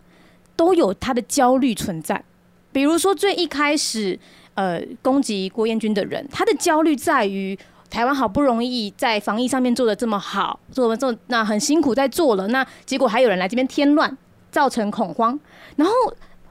[0.56, 2.24] 都有他的焦虑存在。
[2.72, 4.18] 比如说，最一开始
[4.54, 7.58] 呃攻击郭彦军的人，他的焦虑在于。
[7.90, 14.16] 台湾好不容易在防疫上面做的这么好，做的这那很辛苦在做了，那结果还有人来这边添乱，
[14.52, 15.36] 造成恐慌。
[15.74, 15.92] 然后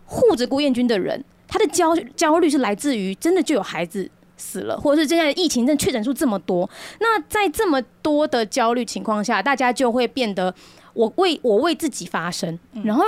[0.04, 6.70] 护着郭彦军的人，他的焦焦虑是来自于真的就有孩子死了，或者是现在疫情正确诊数这么多。
[7.00, 10.54] 那在这么多的焦虑情况下，大家就会变得
[10.94, 13.04] 我为我为自己发声，然后。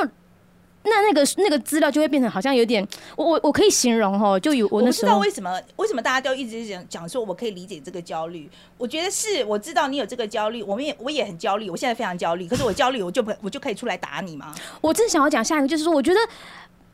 [0.84, 2.84] 那那个那个资料就会变成好像有点，
[3.16, 8.50] 我我我可以形容哦，就有我我不知那时候道为什么，为什么大家都一直讲讲说，我可以理解这个焦虑。
[8.80, 12.48] 我觉得是，我知道你有这个焦虑，我们也我也很焦虑，我现在非常焦虑。
[12.48, 14.56] 可是我焦虑，我就不我就可以出来打你吗？
[14.82, 16.20] 我正想要讲下一个，就是说，我觉得，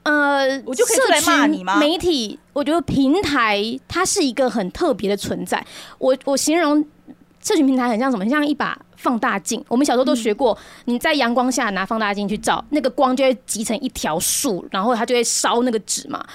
[0.08, 5.63] 呃，我就可以出来骂你媒体，我觉得平台它是一个很特别的存在。
[5.98, 6.84] 我我形容
[7.43, 8.24] 社群平台很像什么？
[8.24, 9.63] 很像一把放大镜。
[9.67, 16.26] 我们小时候都学过，你在阳光下拿放大镜去照，那个光就会集成一条树，然后它就会烧那个纸嘛。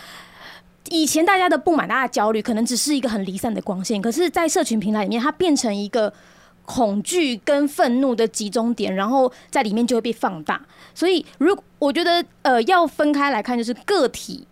[0.91, 6.13] 以前大家的不满、大家的焦虑，可能只是一个很离散的光线，可是，在社群平台里面，它变成一个
[6.67, 10.61] 恐惧跟愤怒的集中点，然后在里面就会被放大。
[10.95, 14.47] 所以，如我觉得呃要分开来看，就是个体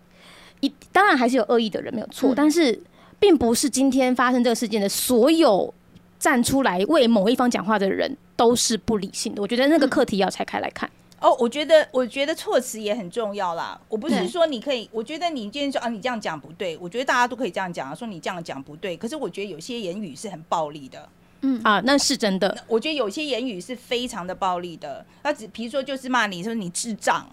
[0.59, 2.81] 一当然还是有恶意的人没有错，嗯但是
[3.19, 5.73] 并不是今天发生这个事件的所有
[6.19, 9.41] 站出来为某一方讲话的人都是不理性的。
[9.41, 10.89] 我觉得那个课题要拆开来看。
[11.19, 13.79] 哦，我觉得，我觉得措辞也很重要啦。
[13.87, 16.75] 我不是说你可以，我觉得你今天说啊，你这样讲不对。
[16.79, 18.97] 我觉得大家都可以这样讲啊，说你这样讲不对。
[18.97, 21.07] 可是我觉得有些言语是很暴力的，
[21.63, 22.57] 啊，那是真的。
[22.67, 25.05] 我觉得有些言语是非常的暴力的。
[25.23, 27.27] 那只比如说就是骂你说你智障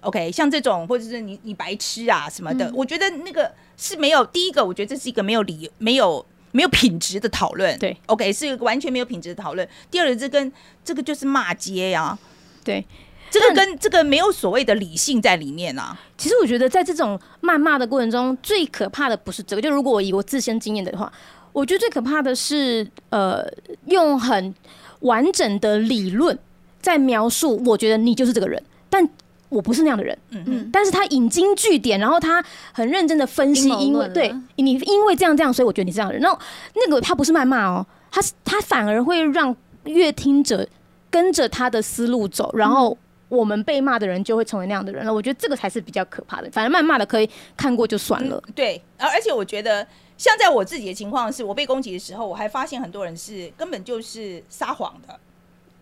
[0.00, 6.24] ，OK，像这种或者是你你白痴啊什么的，嗯我觉得那个是没有第一个，我觉得这是一个没有理没有。
[6.56, 9.68] 没有品质的讨论，对，OK，是一个完全没有品质的讨论。
[9.90, 10.52] 第二个，这跟
[10.84, 12.16] 这个就是骂街呀、
[12.62, 12.86] 对，
[13.28, 15.98] 这个跟这个没有所谓的理性在里面啊。
[16.16, 19.60] 其实我觉得在这种谩骂的过程中，最可怕的不是这个。
[19.60, 21.12] 就如果我以我自身经验的话，
[21.54, 23.46] 我觉得最可怕的是，呃，
[23.86, 24.52] 用很
[25.00, 26.36] 完整的理论
[26.82, 29.08] 在描述，我觉得你就是这个人，但
[29.48, 30.18] 我不是那样的人。
[30.30, 36.20] 嗯，嗯，但是他引经据典，然后他很认真的分析，因为对你因为这样这样，所以我觉得你是这样的人。
[36.20, 36.36] 然后
[36.74, 40.66] 那个他不是谩骂哦，他是他反而会让乐听者
[41.08, 45.14] 跟着他的思路走，然后我们被骂的人就会成为那样的人了。
[45.14, 46.50] 我觉得这个才是比较可怕的。
[46.50, 48.42] 反正谩骂的可以看过就算了。
[48.56, 49.86] 对，而而且我觉得，
[50.16, 55.20] 像在我自己的情况是，我被攻击的时候，我还发现很多人是根本就是撒谎的，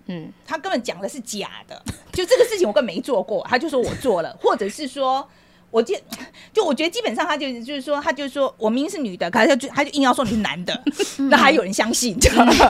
[0.07, 5.29] 嗯，他根本讲的是假的，就这个事情我根本没做过，他就说我做了，或者是说。
[5.73, 5.99] 我记，
[6.53, 10.85] 就我觉得基本上他就就是说，他就是说我明明是女的，可是他就他就硬要说你是男的，
[11.31, 12.15] 那还有人相信？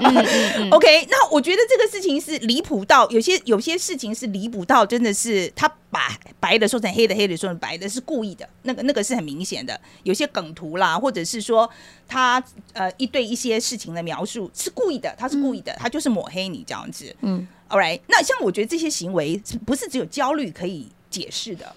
[0.71, 9.79] OK，那我觉得这个事情是离谱到有些有些事情是离谱到真的是他把白的说成黑的，黑的说成白的，是故意的，那个那个是很明显的。
[10.05, 11.69] 有些梗图啦，或者是说
[12.07, 17.15] 他呃一对一些事情的描述是故意的，他是故意的，他就是抹黑你这样子。
[17.23, 21.75] 嗯，All right，那像我觉得这些行为是不是只有焦虑可以解释的？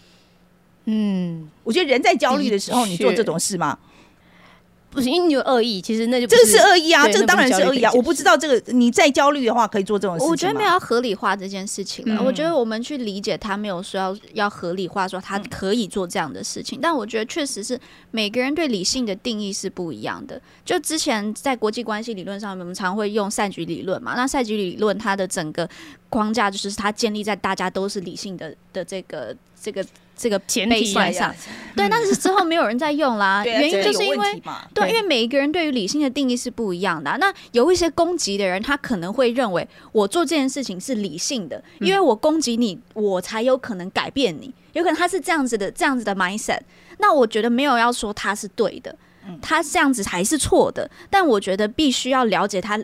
[0.86, 3.78] 嗯，我觉得人在焦虑的时候，你做这种事吗？
[4.92, 7.92] 不是因为你有恶意，其实那就这个是恶意啊，这个当然是恶意啊。
[7.92, 12.22] 我不知道这个你再焦虑的话，可以做这种事情我觉得没有要合理化这件事情了。
[12.22, 16.80] 嗯我觉得我们去理解他，没有说要要合理化，说他可以做这样的事情。
[16.82, 17.78] 但我觉得确实是
[18.12, 20.42] 每个人对理性的定义是不一样的。
[20.64, 24.14] 就之前在国际关系理论上面，我们常会用赛局理论嘛。
[24.16, 25.68] 那赛局理论它的整个
[26.08, 31.36] 框架就是它建立在大家都是理性的的这个这个这个前提 baseline 上。
[31.76, 34.42] 对，但是之后没有人在用啦， 原因就是因为。
[34.74, 44.54] 对，对因为每一个人对于理性的定义是不一样的啊、那有一些攻击的人，他可能会认为我做这件事情是理性的，因为我攻击你，我才有可能改变你。
[44.74, 46.60] 有可能他是这样子的，这样子的 mindset。
[46.98, 48.96] 那我觉得没有要说他是对的，
[49.42, 50.90] 他这样子才是错的。
[51.10, 52.80] 但我觉得必须要了解他。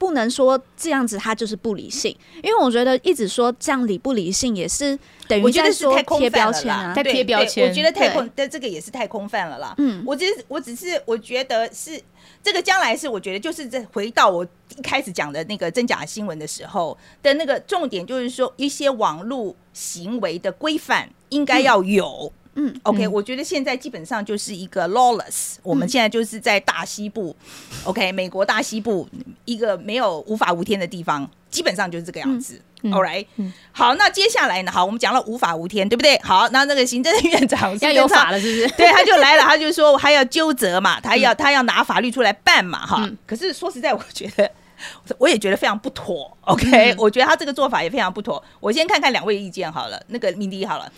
[0.00, 6.94] 不能说这样子他就是不理性，因为我觉得一直说这样理不理性也是等于我觉得在说是太空贴泛了啦标签啊。
[6.94, 9.74] 在贴标签我觉得太空，但这个也是太空泛了啦。
[9.76, 12.00] 嗯，我只是我只是我觉得是
[12.42, 14.42] 这个将来是我觉得就是在回到我
[14.74, 22.32] 一开始讲的那个真假新闻的时候的那个重点，就是说一些网络行为的规范应该要有。
[22.34, 22.39] 嗯
[22.82, 27.34] ，OK，、嗯我觉得现在基本上就是一个 lawless，我们现在就是在大西部、
[27.84, 29.08] o k 美国大西部
[29.44, 32.60] 一个没有无法无天的地方，基本上就是这个样子。
[32.82, 34.72] 嗯 All right，、嗯好，那接下来呢？
[34.72, 36.18] 好，我们讲了无法无天，对不对？
[36.22, 38.68] 好，那那个行政院长 要有法了，是不是？
[38.74, 42.96] 对，他就来了， 他就说还要纠责嘛，他要、他要拿法律出来办嘛，哈。
[43.00, 44.50] 嗯可是说实在，我觉得
[45.18, 46.34] 我也觉得非常不妥。
[46.40, 48.42] OK，、我觉得他这个做法也非常不妥。
[48.60, 50.90] 我先看看两位意见好了，那个敏迪好了，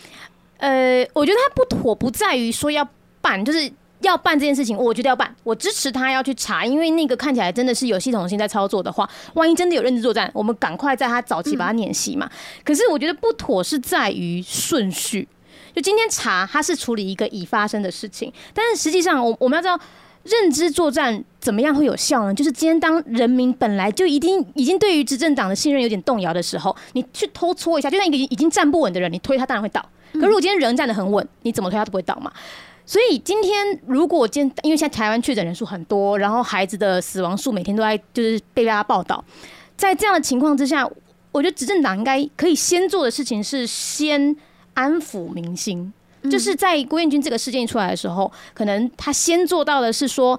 [0.63, 2.89] 呃，我觉得他不妥不在于说要
[3.21, 3.69] 办，就是
[4.01, 12.31] 要办这件事情，我觉得要办，我支持他要去查，因为那个看起来真的是有系统性在操作的话，万一真的有认知作战，我们赶快在他早期把他碾熄嘛。
[12.65, 15.27] 可是我觉得不妥是在于顺序，
[15.75, 19.85] 就今天查他是处理一个已发生的事情，但是实际上我我们要知道。
[20.25, 22.35] 认知作战怎么样会有效呢？
[22.35, 29.85] 就是今天当人民本来就一定已经对于执政党的信任有点动摇的时候，你去偷搓一下，就像一个已经站不稳的人，你推他当然会倒。
[30.13, 32.31] 可如果今天人站得很稳，你怎么推他都不会倒嘛。
[32.85, 39.25] 所以今天如果今天因为现在台湾确诊人数很多，然后孩子的死亡数每天都在就是被大家报道，
[39.77, 40.89] 在这样的情况之下，
[41.31, 44.37] 我觉得执政党应该可以先做的事情是先
[44.75, 45.93] 安抚民心。
[46.31, 50.39] 就是在郭彦军这个事件一出来的时候，可能他先做到的是说，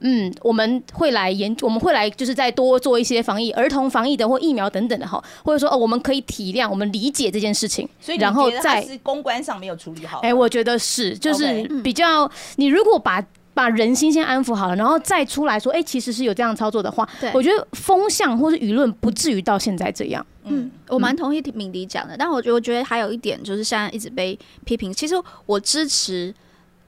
[0.00, 10.20] 嗯，我们会来研，我们会来就是再多做一些防疫、儿童防疫的或疫苗等等的哈，或者说哦，我们可以体谅、我们理解这件事情，所以你然后觉得他再是公关上没有处理好。
[10.20, 20.24] 哎、我觉得是，就是比较你如果把把人心先安抚好了，然后再出来说，哎、其实是有这样操作的话对，我觉得风向或是舆论不至于到现在这样。
[20.44, 25.14] 嗯，我蛮同意敏迪讲的，但我觉得我觉得还有一点就是现在一直被批评，其实
[25.46, 26.34] 我支持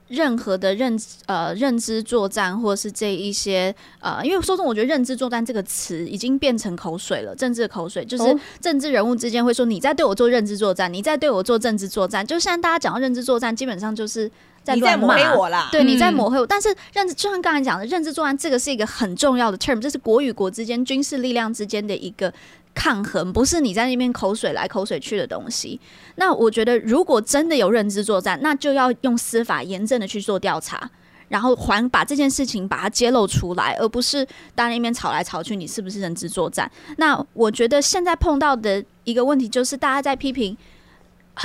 [0.07, 8.39] 任何的认呃认知作战，或是这一些呃，因为说真，我觉得认知作战这个词已经变成口水了，政治的口水，就是哦。
[8.59, 14.29] 政治人物之间会说你在对我做认知作战，你在对我做政治作战，就现在大家讲到认知作战，基本上就是
[14.65, 16.45] 在你在抹乱骂黑我啦，对，你在嗯抹黑我。
[16.45, 22.33] 但是认知，就像刚才讲的，认知作战这个是一个很重要的 term，这是国与国之间军事力量之间的一个
[22.73, 25.79] 抗衡，不是你在那边口水来口水去的东西。
[26.15, 30.89] 那我觉得，如果真的有认知作战，那就要用司法严正的去做调查。
[31.27, 34.23] 然后还把这件事情把它揭露出来，而不是
[34.53, 36.71] 大家那边吵来吵去，你是不是认知作战？
[36.97, 40.55] 那我觉得现在碰到的一个问题就是，大家在批评，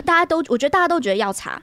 [0.04, 1.60] 大家都我觉得大家都觉得要查，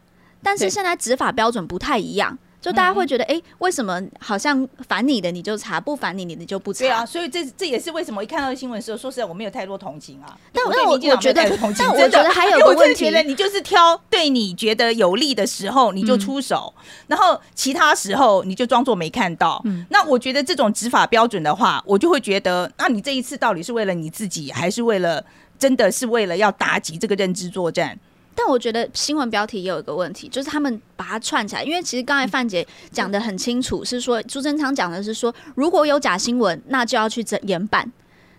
[0.48, 6.80] 但是对现在执法标准不太一样，就大家会觉得，哎、为什么好像烦你的你就查，不烦你你的就不查？
[6.80, 10.38] 对啊，所以这这也是为什么一看到新闻的时候，说实在我没有太多同情啊。
[10.54, 11.44] 但但我我觉得
[11.78, 16.74] 但我觉得还有因为我真的个问题觉得你就是挑对你觉得有利的时候你就出手，
[17.08, 19.62] 然后其他时候你就装作没看到。
[19.90, 25.22] 那我觉得这种执法标准的话，我就会觉得，那你这一次到底是为了你自己，还是为了
[25.60, 28.00] 真的是为了要打击这个认知作战？
[28.40, 37.92] 但我觉得新闻标题也有一个问题，就是他们把它串起来，因为其实刚才范姐讲的很清楚，是说朱贞昌讲的是说，如果有假新闻，那就要去整严办。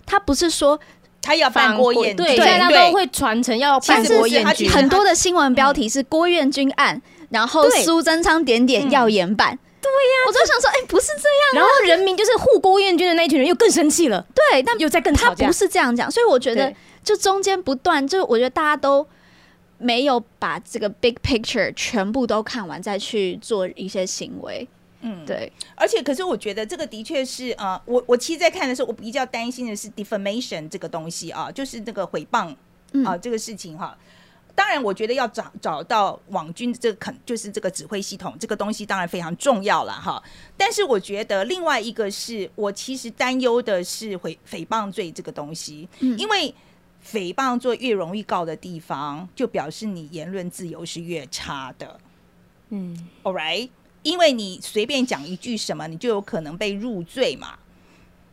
[0.07, 0.79] 他不是说，
[1.21, 9.59] 他要办郭燕对，军现在大家对都会传承要办郭彦军很多的新闻标题是郭彦军案，然后苏贞昌点点要严办。
[9.81, 15.53] 对呀、我就想说，哎、不是这样，然后人民就是护郭彦军的那一群人又更生气了，对，但又在更他不。
[15.53, 19.07] 是这样讲，所以我觉得就中间不断，就我觉得大家都
[19.79, 24.67] 没有把这个 big picture 全部都看完，再去做一些行为。
[25.01, 32.55] 嗯，对，而且，可是我觉得这个的确是呃，我我其实，在看的时候，我比较担心的是 defamation 这个东西啊，就是那个诽谤
[32.93, 33.97] 嗯啊、这个事情哈。
[34.57, 40.21] 当然，我觉得要找找到网军这个肯就是这个指挥系统这个东西，当然非常重要了哈。
[40.57, 46.53] 但是我觉得另外一个是我其实担忧的是诽诽谤罪这个东西，嗯因为
[47.13, 51.99] 诽谤做越容易告的地方，就表示你言论自由是越差的。
[52.71, 53.69] 嗯，All right，
[54.03, 57.55] 因为你随便讲一句什么，你就有可能被入罪嘛。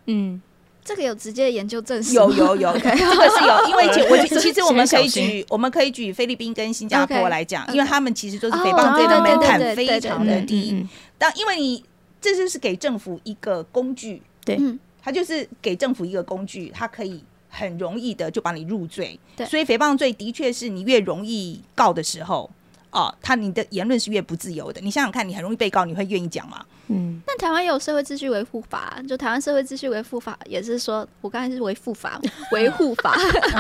[0.06, 0.42] 嗯，
[0.84, 10.72] 这个有直接的研究证实有有有， 这个是有，因为其我 其实我们可以举，我们可以举菲律宾跟新加坡来讲，因为他们其实都是哦诽谤罪的门槛非常的低。
[10.74, 11.84] 嗯，当因为你
[12.20, 14.58] 这就是给政府一个工具，对。
[14.60, 17.24] 嗯它就是给政府一个工具，他可以
[17.56, 19.20] 很容易的就把你入罪。
[19.36, 22.50] 对所以诽谤罪的确是你越容易告的时候。
[22.92, 24.80] 哦，他你的言论是越不自由的。
[24.80, 26.66] 你想想看，你很容易被告，你会愿意讲吗？
[26.88, 32.18] 嗯，但台湾也有社会秩序维护法，就台湾社会秩序维护法也是说，我刚才是维护法，
[32.54, 33.14] 维护法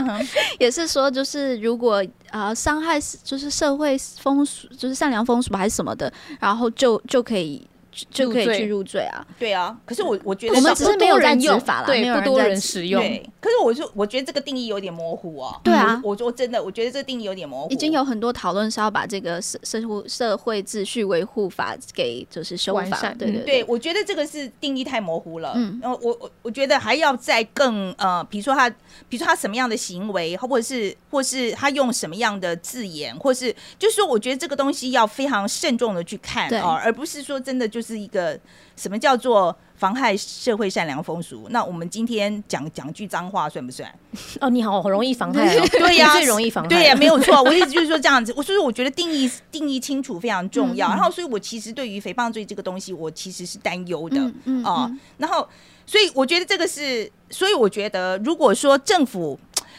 [0.57, 7.61] 也是说，就是如果啊伤害就是社会风俗，就是善良风俗还是什么的，然后就就可以
[7.95, 9.25] 就就可以入罪去入罪啊。
[9.39, 15.59] 对啊，可是我我觉得我们只是没有人用执法啦对，没有不多人在使用，对，可是我就我觉得这个定义有点模糊哦。
[15.63, 17.71] 对啊我我说真的，我觉得这个定义有点模糊。
[17.71, 25.53] 已经有很多讨论是要把这个社社会社会秩序维护法给就是修法，完善对对嗯对，我觉得这个是定义太模糊了。
[25.55, 28.69] 嗯嗯，然后我我我觉得还要再更呃，比如说他，
[29.09, 38.39] 比如说他什么样的行为，或者是或是他用什么样的字眼，或是就是说，我觉得这个东西要非常慎重的去看对啊、而不是说真的就是一个
[38.77, 41.47] 什么叫做妨害社会善良风俗。
[41.49, 43.93] 那我们今天讲讲句脏话算不算？
[44.39, 47.41] 哦，你好容易妨害哦， 对呀你最容易妨害，对呀、没有错。
[47.43, 50.87] 我意思就是说这样子，我所以我觉得定义定义清楚非常重要。
[50.87, 54.17] 嗯然后，所以我其实对于诽谤罪这个东西，我其实是担忧的。
[54.17, 55.45] 嗯嗯啊、嗯然后，
[55.85, 59.37] 所以我觉得这个是，所以我觉得，如果说政府，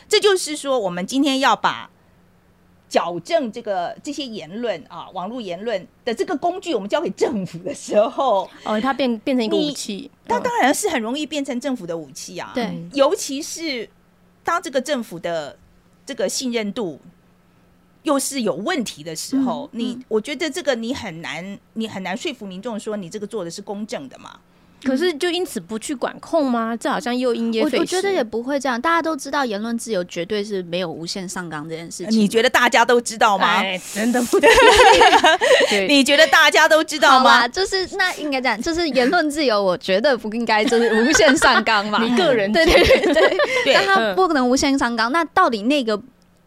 [0.08, 1.88] 这就是说，我们今天要把
[2.88, 12.52] 矫正这个这些言论啊，网络言论的这个工具，我们交给政府的时候，哦，它变变成一个武器，它嗯当然是很容易变成政府的武器啊。
[12.54, 13.88] 对嗯尤其是
[14.44, 15.58] 当这个政府的
[16.04, 17.00] 这个信任度
[18.04, 24.38] 又是有问题的时候，嗯你嗯我觉得这个你很难，你很难说服民众说你这个做的是公正的嘛。
[24.86, 26.76] 可是就因此不去管控吗？
[26.78, 27.80] 这好像又因噎我废食。
[27.82, 32.10] 我觉得也不会这样，大家都知道言论自由绝对是没有无限上纲这件事情。
[32.10, 33.46] 你觉得大家都知道吗？
[33.60, 34.48] 哎，真的不对。
[35.88, 37.46] 你觉得大家都知道，吗？
[37.48, 42.00] 就是那应该这样，就是言论自由，我觉得不应该就是无限上纲嘛。
[42.04, 45.10] 你个人对对对但它嗯不能无限上纲。
[45.12, 46.00] 那到底那个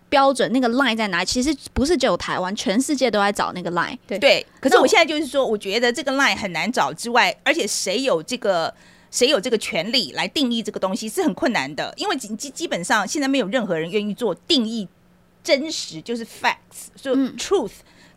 [0.10, 1.26] 标准那个 line 在哪里？
[1.26, 3.98] 其实不是只有台湾，全世界都在找那个 line。
[4.08, 4.46] 对。
[4.60, 8.74] 可是我我现在就是说，我觉得这个 line 很难找之外，而且谁有这个。
[9.12, 14.88] 谁有这个权利来定义这个东西是很困难的，因为基基基本上现在没有任何人愿意做定义
[15.44, 17.72] 真实，就是 facts，就嗯 truth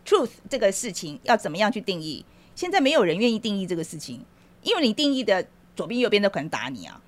[0.05, 2.23] truth 这个事情要怎么样去定义？
[2.53, 4.23] 现在没有人愿意定义这个事情，
[4.61, 5.43] 因为你定义的
[5.75, 7.01] 左边右边都可能打你啊，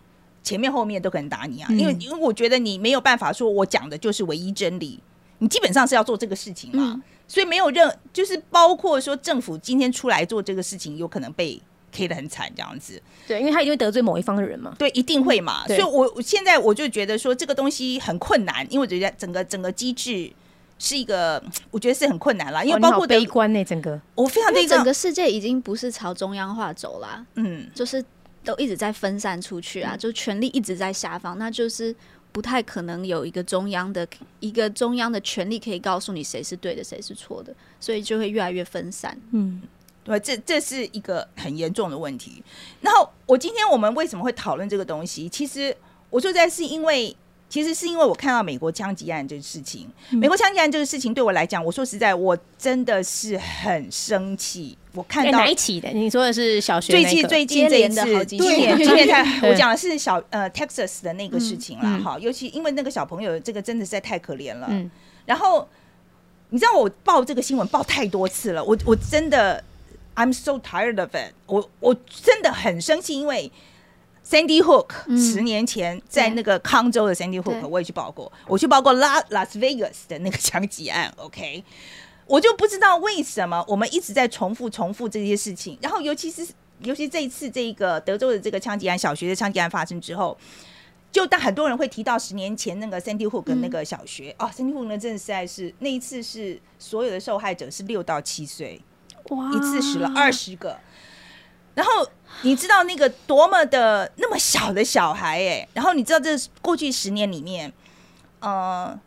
[0.46, 4.98] 前面后面都可能打你啊，嗯因为因为我觉得你没有办法说我讲的就是唯一真理，
[5.40, 11.60] 你基本上是要做这个事情嘛，嗯所以没有任就是包括说政府今天出来做这个事情，有可能被
[11.92, 13.02] K 的很惨这样子。
[13.28, 14.76] 对，因为他一定会得罪某一方的人嘛。
[14.78, 15.66] 对，一定会嘛。
[15.66, 20.32] 所以我我现在我就觉得说这个东西很困难，因为我觉得整个整个机制
[20.78, 22.64] 是一个，我觉得是很困难啦。
[22.64, 28.06] 因为包括的悲观呢，整个我非常的一个因为整个世界已经不是朝中央化走啦，嗯，就是
[28.46, 31.94] 都一直在分散出去啊，就权力一直在下方，那就是
[32.32, 34.08] 不太可能有一个中央的
[34.40, 39.20] 一个中央的权力可以告诉你谁是对的，谁是错的，所以就会越来越分散。
[39.32, 39.62] 嗯，
[40.04, 42.44] 对，这这是一个很严重的问题。
[42.80, 45.28] 然后我今天我们为什么会讨论这个东西？
[45.28, 45.76] 其实
[46.10, 47.18] 我说在是因为。
[47.56, 54.78] 其实是因为我看到美国枪击案这个事情，美国枪击案这个事情对我来讲，我说实在，我真的是很生气。
[54.92, 55.88] 我看哎到哪一起的？
[55.92, 64.68] 你说的是小学最近那个最近这一次，好几对，起今天才对我讲的是小呃 Texas 的那个事情啦，嗯哈、尤其因为那个小朋友这个真的实在太可怜了。
[64.70, 64.92] 嗯
[65.26, 65.66] 然后
[66.50, 69.64] 你知道我报这个新闻报太多次了，我我真的
[70.14, 73.50] I'm so tired of it，我我真的很生气，因为。
[74.28, 75.18] Sandy Hook 嗯。
[75.18, 81.14] 十年前在那个康州的 Sandy Hook，我也去报过，我去报过拉 Las Vegas 的那个枪击案。
[81.18, 81.64] OK，
[82.26, 86.48] 我就不知道为什么我们一直在重复重复这些事情，然后尤其是
[86.80, 90.36] 尤其这一次这个德州的这个枪击案，小学的枪击案发生之后，
[91.12, 98.82] 就当很多人会提到十年前那个 Sandy Hook 那个小学、哦，Sandy Hook 呢真的实在是那一次是所有的受害者是六到七岁，
[99.30, 99.52] 哇。
[99.54, 100.78] 一次死了二十个。
[101.76, 102.10] 然后
[102.42, 107.72] 你知道那个多么的那么小的小孩哎，然后你知道这过去十年里面，
[108.40, 108.98] 呃，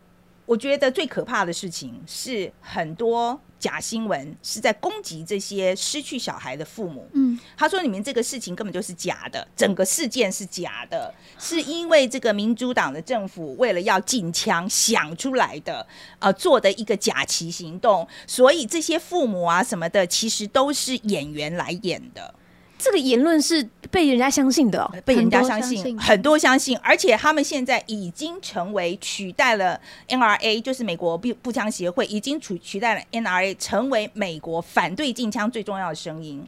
[0.46, 7.08] 我觉得最可怕的事情是很多假新闻是在攻击这些失去小孩的父母。
[7.12, 15.86] 嗯，他说你们这个事情根本就是假的，整个事件是假的，是因为这个民主党的政府为了要禁枪想出来的，
[16.18, 22.34] 呃，做的一个假旗行动，所以这些父母啊什么的，其实都是演员来演的。
[22.78, 24.90] 这个言论是被人家相信的哦。
[25.04, 36.46] 被人家相信，相信很多相信，而且他们现在已经成为取代了 NRA，就是美国步步枪协会，已经取取代了 NRA，成为美国反对禁枪最重要的声音。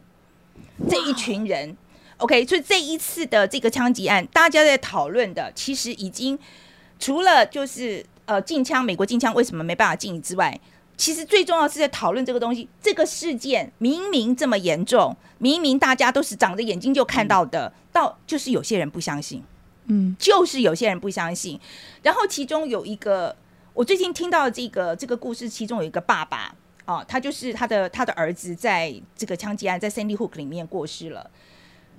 [0.89, 1.75] 这一群人
[2.17, 6.39] ，OK，所以这一次的这个枪击案，大家在讨论的，其实已经
[6.99, 10.59] 除了就是呃禁枪，美国禁枪为什么没办法禁之外，
[11.01, 12.69] 其实最重要是在讨论这个东西。
[12.79, 19.43] 这个事件明明这么严重，明明大家都是长着眼睛就看到的，到就是有些人不相信，
[19.87, 21.59] 嗯，就是有些人不相信。
[22.03, 23.35] 然后其中有一个，
[23.73, 26.53] 我最近听到这个这个故事，其中有一个爸爸
[26.85, 31.31] 哦，他就是他的他的儿子在这个枪击案在 Sandy Hook 里面过世了。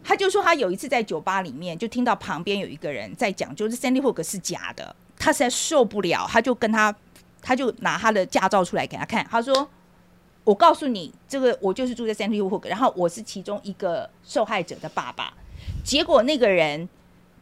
[0.04, 6.94] 他就说他有一次在酒吧里面就听到旁边有一个人在讲，就是 Sandy Hook 是假的，他实在受不了，他就跟他
[7.42, 9.68] 他就拿他的驾照出来给他看，他说。
[10.44, 15.32] 我告诉你，这个我就是住在 Sandy Hook，然后我是其中一个受害者的爸爸。
[15.84, 16.88] 结果那个人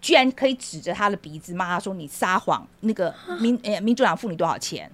[0.02, 2.68] 居然可以指着他的鼻子骂他说：“你撒谎！
[2.80, 4.92] 那个民呃民主党付你多少钱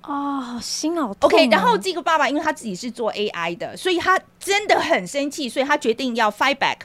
[0.00, 1.34] 哦，心好痛哦。
[1.34, 6.78] ？”OK，然后这个爸爸因为他自己是做 AI 的，所以他真的很生气，所以他决定要 fight back。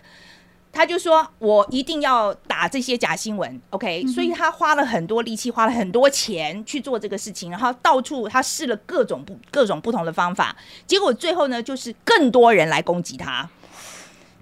[0.73, 3.61] 他就说：“我一定要打这些假新闻。
[3.71, 10.55] ”OK，、所以他花了很多力气，花了很多钱去做这个事情，然后到处他试了各种不各种不同的方法，
[10.87, 13.49] 结果最后呢，就是更多人来攻击他。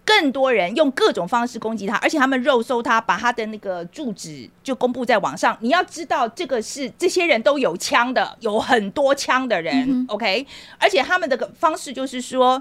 [0.06, 5.56] 更多人用各种方式攻击他，而且他们肉搜他，把他的那个住址就公布在网上。
[5.62, 10.44] 你要知道，这个是这些人都有枪的，有很多枪的人、o k
[10.80, 12.60] 而且他们的方式就是说，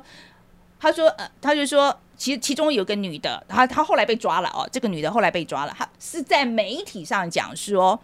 [0.78, 7.98] 他说，呃，他就说，其实其中有个女的，她她后来被抓了哦，这个女的后来被抓了，她是在媒体上讲说，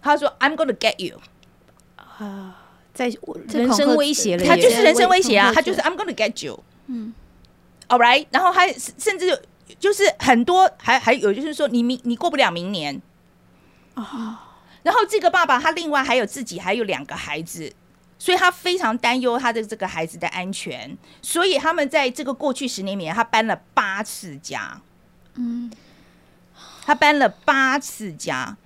[0.00, 1.20] 她说 I'm gonna get you，
[1.96, 2.62] 啊
[2.94, 7.12] 在这人身威胁了耶，他就是人身威胁啊，他就是 I'm gonna get you，嗯
[7.88, 9.42] ，All right，然后还甚至
[9.78, 13.02] 就是很多还还有就是说你明你过不了明年。
[13.92, 17.70] 啊，然后这个爸爸他另外还有自己还有两个孩子。
[18.18, 24.80] 所以他非常担忧他的这个孩子的安全，所以他们在这个过去十年里面，他搬了八次家，
[25.34, 25.70] 嗯，
[26.84, 28.56] 他搬了八次家。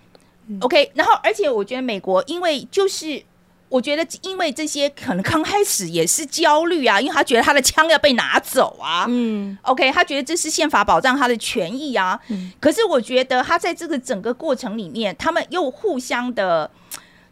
[0.60, 3.22] OK，然后而且我觉得美国，因为就是
[3.68, 9.06] 我觉得因为这些可能刚开始也是焦虑啊，因为他觉得他的枪要被拿走啊。
[9.08, 12.18] 嗯，OK，他觉得这是宪法保障他的权益啊。
[12.58, 16.68] 可是我觉得他在这个整个过程里面，他们又互相的，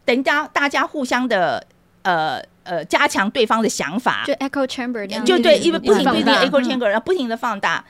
[0.04, 1.66] 等于大大家互相的
[2.02, 6.44] 呃呃加强对方的想法，就 echo chamber 那样，就对，嗯因为不停不停的放大。
[6.44, 7.84] echo chamber，然后不停的放大。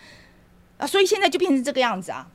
[0.79, 2.29] 啊，所以现在就变成这个样子啊。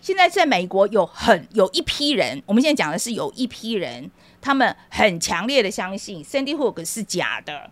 [0.00, 4.10] 现在在美国有很有一批人，我们现在讲的是有一批人，
[4.40, 7.70] 他们很强烈的相信 Sandy Hook 是假的，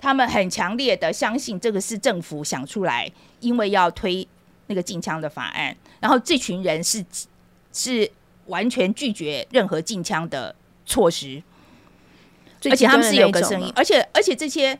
[0.00, 4.26] 他们很强烈的相信这个是政府想出来，因为要推
[4.66, 7.04] 那个禁枪的法案，然后这群人是
[7.72, 8.10] 是
[8.46, 10.52] 完全拒绝任何禁枪的
[10.84, 11.40] 措施。
[12.70, 14.78] 而且他们是有个声音，而且而且这些，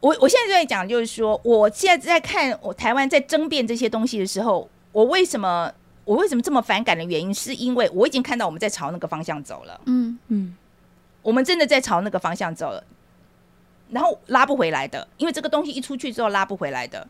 [0.00, 5.72] 我我现在在讲，就是说，我现在在看我台湾在争辩这些东西的时候，我为什么
[6.04, 10.56] 我为什么这么反感的原因，是因为我已经看到我们在朝那个方向走了，嗯，嗯，
[11.22, 12.84] 我们真的在朝那个方向走了，
[13.90, 17.06] 然后拉不回来的，因为这个东西一出去之后拉不回来的。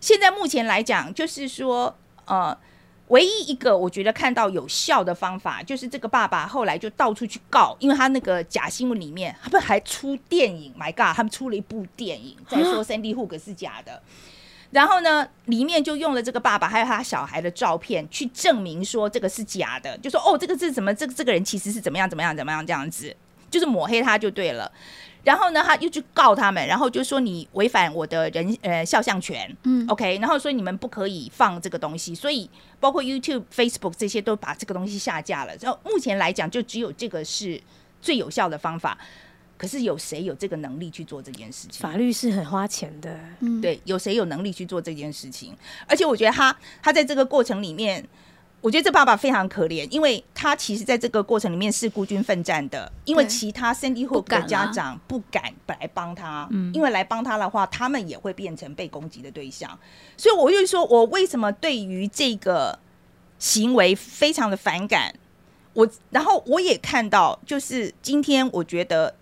[0.00, 1.96] 现在目前来讲，就是说，
[2.26, 2.56] 呃。
[3.08, 14.02] 唯一一个我觉得看到有效的方法，就是这个爸爸后来就到处去告，因为他那个假新闻里面，他不还出电影？My God，他们出了一部电影，在说 Sandy Hook 是假的。
[14.72, 23.14] 然后呢，里面就用了这个爸爸还有他小孩的照片去证明说这个是假的，就说哦，这个是怎么这个这个人其实是怎么样怎么样怎么样这样子，
[23.50, 24.70] 就是抹黑他就对了。
[25.24, 35.52] 然后呢，他又去告他们，然后就说你违反我的人呃肖像权，嗯，OK，然后说你们不可以放这个东西，所以包括 YouTube、Facebook 这些都把这个东西下架了。
[35.60, 37.60] 然后目前来讲，就只有这个是
[38.00, 38.96] 最有效的方法。
[39.58, 41.80] 可是有谁有这个能力去做这件事情？
[41.80, 45.56] 法律是很花钱的，嗯，对，有谁有能力去做这件事情？
[45.88, 48.06] 而且我觉得他他在这个过程里面，
[48.66, 59.78] 我觉得这爸爸非常可怜，因为他其实在这个过程里面是孤军奋战的，因为其他 Sandy Hook 的家长不敢来帮他，因为来帮他的话，他们也会变成被攻击的对象。
[60.16, 62.76] 所以我就说，我为什么对于这个
[63.38, 65.14] 行为非常的反感？
[65.72, 69.14] 我然后我也看到，就是今天我觉得。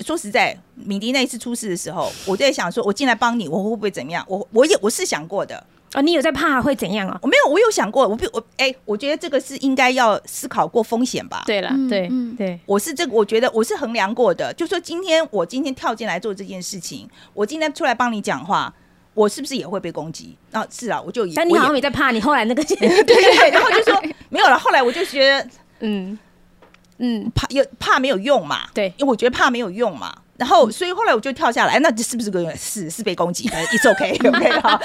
[0.00, 4.24] 说实在，敏迪那一次出事的时候，我在想说，我进来帮你，我会不会怎么样？
[4.26, 7.18] 我我也我是想过的，啊，你有在怕会怎样啊？
[7.22, 11.42] 我没有，我有想过，我不我哎、我觉得这个是应该要思考过风险吧。
[11.46, 14.52] 对了，嗯对嗯对，我是这个，我觉得我是衡量过的。
[14.54, 18.72] 就说今天我今天跳进来做这件事情，我今天出来帮你讲话，
[19.14, 20.36] 我是不是也会被攻击？
[20.50, 24.58] 啊，是啊，我就以但你好像也在怕，你后来那个， 对对对，然后就说没有了。
[24.58, 25.46] 后来我就觉得
[25.80, 26.18] 嗯
[26.98, 30.14] 嗯，怕有怕没有用嘛，对因为我觉得怕没有用嘛。
[30.38, 34.80] 然后，所以后来我就跳下来，那这是不是个是是被攻击的？It's OK OK 哈。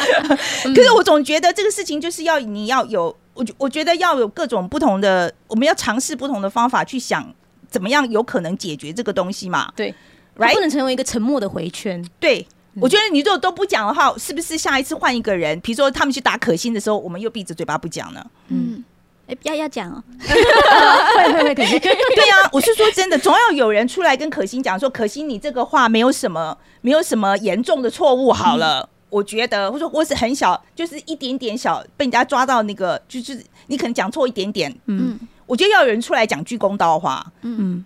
[0.76, 7.34] 可是我总觉得这个事情就是要你要有，我觉我觉得要有各种不同的，我们要尝试不同的方法去想
[7.70, 9.72] 怎么样有可能解决这个东西嘛。
[9.76, 9.94] 对
[10.38, 10.54] ，Right？
[10.54, 12.06] 不能成为一个沉默的回圈。
[12.20, 12.46] 对，
[12.80, 15.60] 我觉得你如果都不讲的话，是不是下一次换一个人？
[15.62, 18.24] 比如说他们去打可心的时候，我们又闭着嘴巴不讲呢？
[18.50, 18.84] 嗯，
[19.28, 28.32] 哎，要要讲哦， 会会会，可是 对呀、我是说真的，总要有人出来跟可心讲说，可心你这个话没有什么，没有什么严重的错误。
[28.32, 35.12] 好了，我觉得，或者说我是很小，就是一点点小被人家抓到那个，就是你可能讲错一点点，嗯。
[35.12, 37.26] 嗯我觉得要有人出来讲句公道话。
[37.42, 37.86] 嗯，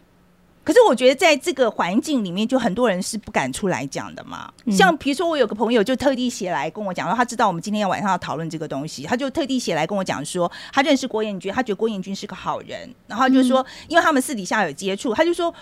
[0.71, 4.49] 可是我觉得在这个环境里面，就很多人是不敢出来讲的嘛。
[4.63, 15.53] 嗯像比如说，我有个朋友就特地写来跟我讲，说他知道我们今天晚上要讨论这个东西，他就特地写来跟我讲说，他认识郭彦军，他觉得郭彦军是个好人，然后他就说，因为他们私底下有接触，他就说。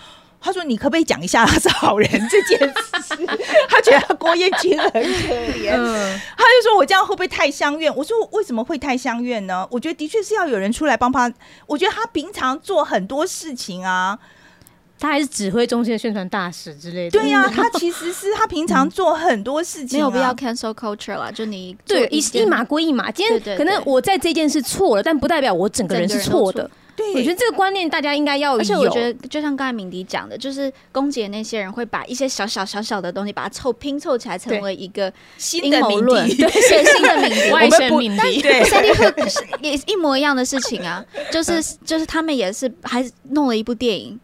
[0.42, 2.58] 他说：“你可不可以讲一下他是好人这件
[3.02, 3.26] 事？
[3.68, 7.94] 他觉得郭彦军很可怜， 嗯他就说我这样会不会太相怨？
[7.94, 9.68] 我说为什么会太相怨呢？
[9.70, 11.30] 我觉得的确是要有人出来帮他。
[11.66, 14.18] 我觉得他平常做很多事情啊，
[15.00, 17.18] 他还是指挥中心的宣传大使之类的。
[17.18, 23.10] 对呀、他其实是他平常做很多事情、啊，没有必要 cancel culture 啦，就你对，一一码归一码。
[23.10, 26.70] 今天对对可能我在这件事错了，但不代表我整个人是错的。
[26.96, 28.58] 对，我觉得这个观念大家应该要有。
[28.58, 37.50] 而且我觉得，就像刚才敏迪讲的，就是攻击的那些人会把一些小小小小的东西，把它凑拼凑起来，成为一个新的民阴谋论，敌 对，是新的敏迪。
[37.54, 44.20] 外们不省敏迪，对 Sandy Hook 是也是一模一样的事情啊，就是就是他们也是还弄了一部电影，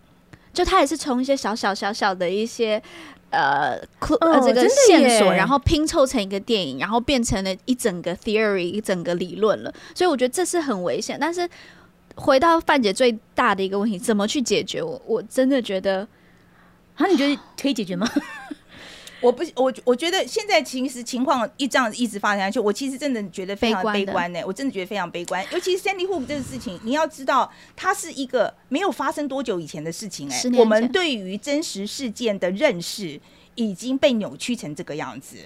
[0.56, 2.82] 就他也是从一些小小小小的一些
[3.28, 9.74] 呃这个线索，然后拼凑成一个电影，然后变成了一整个 theory 一整个理论了。
[9.94, 11.18] 所以我觉得这是很危险。
[11.20, 11.46] 但是
[12.14, 14.82] 回到范姐最大的一个问题，怎么去解决？
[14.82, 16.08] 我我真的觉得
[16.96, 18.08] 啊，你觉得可以解决吗？
[19.26, 25.44] 我不，我我觉得现在其实情况一这样一直发展下去，我其实真的觉得非常悲观呢、我真的觉得非常悲观。
[25.52, 33.20] 尤其是 Sandy Hook 这个事情，你要知道，它是一个没有发生多久以前的事情哎、我们对于真实事件的认识
[33.54, 35.36] 已经被扭曲成这个样子。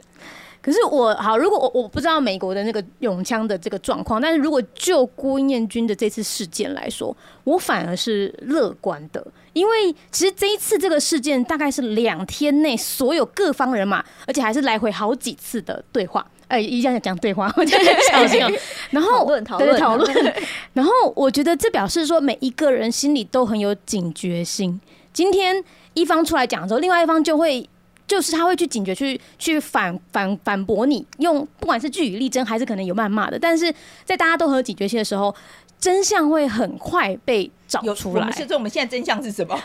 [0.63, 16.27] 可是我好，如果我我不知道美国的那个永枪的这个状况，但是如果就郭彦军的这次事件来说，我反而是乐观的，因为其实这一次这个事件大概是两天内所有各方人马，而且还是来回好几次的对话。
[16.49, 18.51] 哎，一样讲对话， 我就很小心哦。
[18.91, 20.35] 然后讨论讨论讨论，
[20.73, 24.81] 然后我觉得这表示说每一个人心里都很有警觉心。
[25.13, 25.63] 今天
[25.95, 27.69] 一方出来讲之后，另外一方就会。
[28.07, 33.39] 就是他会去警觉，去去反反反驳你，用不管是据理力争，还是可能有谩骂的。
[33.39, 33.73] 但是
[34.05, 35.33] 在大家都很有警觉性的时候，
[35.81, 38.31] 真相会很快被找出来。
[38.33, 39.59] 所以我们现在真相是什么？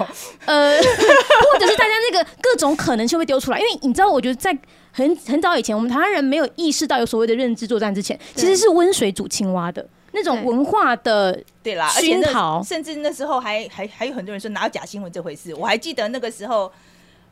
[0.45, 3.59] 呃， 或者是大家那个各种可能性会丢出来。
[3.59, 4.57] 因为你知道，我觉得在
[4.91, 12.63] 很很早以前，我们台湾人没有意识到有所谓的认知作战之前，其实是温水煮青蛙的那种文化的对啦熏陶。
[12.63, 15.53] 甚至那时候还还还有很多人说哪有假新闻这回事？
[15.55, 16.72] 我还记得那个时候。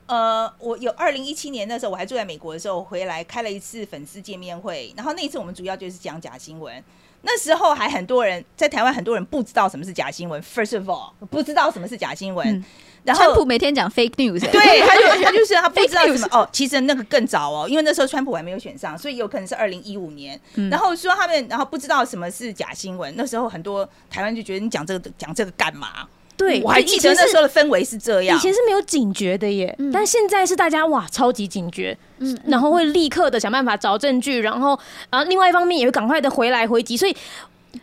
[0.06, 6.84] 呃，我有二零一七年那时候我还住在美国的时候回来开了一次粉丝见面会，然后那一次我们主要就是讲假新闻。
[7.26, 10.42] 那时候还很多人在台湾，很多人不知道什么是假新闻。
[10.42, 12.64] First of all，不知道什么是假新闻。
[13.04, 16.48] 然后川普每天讲 fake news，对，他就 他就是他不知道什么哦。
[16.54, 20.40] 其实那个更早哦，因为那时候川普还没有选上，所以有可能是二零一五年。
[20.70, 26.08] 然后说他们然后不知道什么是假新闻，那时候很多台湾就觉得你讲这个讲这个干嘛？
[26.36, 28.36] 对，我还记得那时候的氛围是这样。
[28.36, 34.78] 以前是没有警觉的耶，但现在是大家哇超级警觉，嗯，然后会立刻的想办法找证据，然后
[35.12, 37.16] 啊，另外一方面也会赶快的回来回击，所以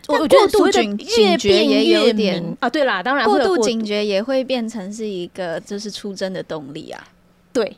[0.07, 7.01] 我觉得过度警警觉也有点啊，对啦，当然过度警觉也会变成是一个就是出征的动力啊。
[7.53, 7.77] 对，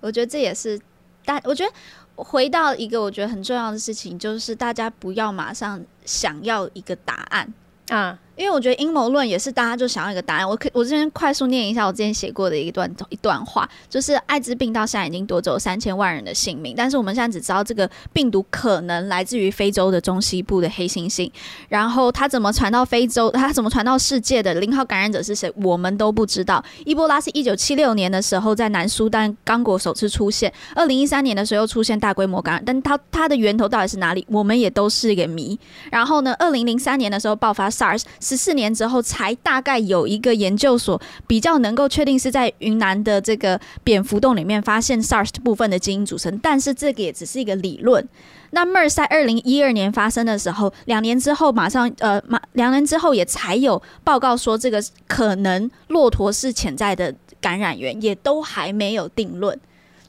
[0.00, 0.78] 我觉得这也是
[1.24, 1.72] 大，我觉得
[2.16, 7.52] 回到一个我觉得很重要的事情，就是大家不要马上想要一个答案
[7.88, 8.18] 啊。
[8.36, 10.48] 因为我觉得阴谋论也是大家就想要一个答案。
[10.48, 21.30] 我可我这边快速念一下我之前写过的一段一段话，就是艾滋病到现在已经夺走三千万人的性命，但是我们现在只知道这个病毒可能来自于非洲的中西部的黑猩猩，
[21.68, 26.64] 然后它怎么传到非洲，它怎么传到世界的零号感染者是谁，我们都不知道。
[26.86, 35.58] 伊波拉是一九七六年的时候在南苏丹刚果首次出现，二零一三年的时候又出现大规模感染，但它它的源头到底是哪里，我们也都是一个谜。
[35.90, 38.02] 然后呢，二零零三年的时候爆发 SARS。
[38.22, 48.08] 十四年之后，才大概有一个研究所比较能够确定是在云南的这个蝙蝠洞里面发现 SARS 部分的基因组成，但是这个也只是一个理论。
[48.52, 59.58] 那 MERS 在二零一二年发生的时候，两年之后马上呃马两年之后也才有报告说这个可能骆驼是潜在的感染源，也都还没有定论。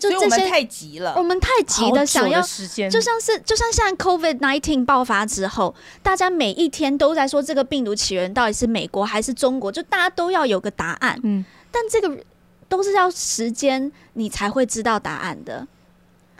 [0.10, 11.20] 所以我们太急了，我们太急的想要，就像是就像现在 COVID nineteen 爆发之后，大家每一天都在说这个病毒起源到底是美国还是中国，就大家都要有个答案。
[11.24, 12.18] 嗯，但这个
[12.68, 15.68] 都是要时间你才会知道答案的。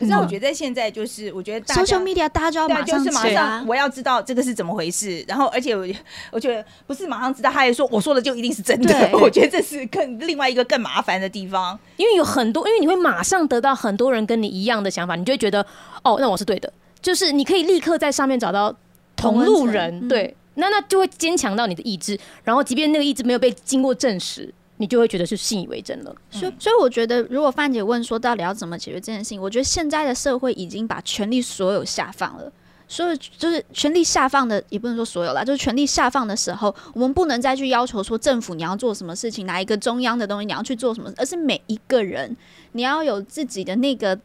[0.04, 5.24] 可是我觉得现在就是，我觉得 social media 大家就要马上，马上我要知道这个是怎么回事。
[5.28, 5.86] 然后，而且我
[6.32, 9.10] 我觉得不是马上知道，他也说我说的就一定是真的。
[9.14, 15.66] 我觉得这是更另外一个更麻烦的地方，因为有很多，因为你会马上得到很多人跟你一样的想法，你就会觉得
[16.04, 16.72] 哦，那我是对的。
[17.02, 18.74] 就是你可以立刻在上面找到
[19.16, 22.18] 同路人，对，那那就会坚强到你的意志。
[22.44, 24.54] 然后，即便那个意志没有被经过证实。
[24.84, 32.52] 你就会觉得是信以为真了，所以所以我觉得，如果范姐问说到底要怎么解决这件事情，我觉得现在的社会已经把权力所有下放了，
[32.86, 42.36] 所以就是权力下放的，也不能说所有啦，就是权力下放的时候，我们不能再去要求说政府你要做什么事情，哪一个中央的东西你要去做什么，而是每一个人。
[42.74, 44.20] 你要有自己的那个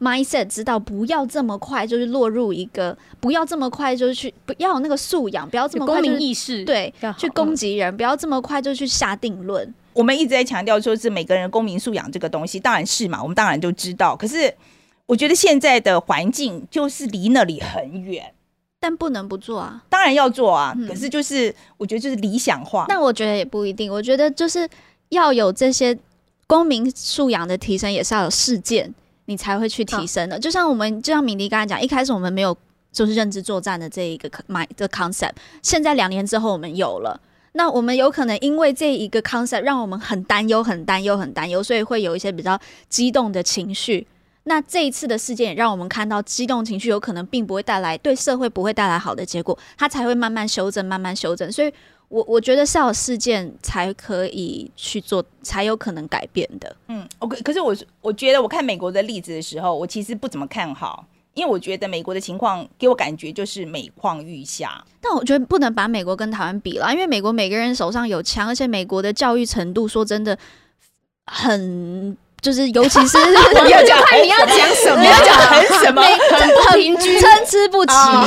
[0.00, 9.74] mindset，知道不要这么快就是落入一个，不要这么快就是去，不要有那个素养，不要这么公民意识，对，去攻击人，不要这么快就去下定论。
[9.94, 14.14] 我们一直在强调说是每个人公民素养这个东西，当然是嘛，我们当然就知道。
[14.14, 14.52] 可是
[15.06, 18.34] 我觉得现在的环境就是离那里很远，
[18.80, 20.76] 但不能不做啊，当然要做啊。
[20.88, 23.90] 可是就是我觉得就是理想化，那我觉得也不一定。
[23.90, 24.68] 我觉得就是
[25.10, 25.96] 要有这些
[26.46, 28.92] 公民素养的提升，也是要有事件
[29.26, 30.38] 你才会去提升的。
[30.38, 32.56] 就像我们，就像敏迪刚才讲，一开始我们没有
[32.90, 37.20] 就是认知作战的这一个买的 concept，现在两年之后我们有了。
[37.56, 44.06] 那我们有可能因为这一个 concept 让我们很担忧、很担忧、很担忧，所以会有一些比较激动的情绪。
[44.42, 51.50] 那这一次的事件也让我们看到，激动情绪有可能并不会带来对社会不会带来好的结果，它才会慢慢修正、慢慢修正。
[51.50, 51.72] 所以，
[52.08, 56.76] 我我觉得是要事件才可以去做，才有可能改变的。
[56.88, 57.40] 嗯，OK。
[57.42, 61.06] 可是我我觉得我看美国的例子的时候，我其实不怎么看好。
[61.34, 70.38] 因为我觉得美国的情况给我感觉就是每况愈下，但我觉得不能把美国跟台湾比了，因为美国每个人手上有枪，而且美国的教育程度说真的
[71.26, 73.16] 很就是尤其是
[73.64, 76.02] 你要讲看你要讲什么，你要讲很什么？
[76.02, 78.26] 很不平均，参差不齐，哦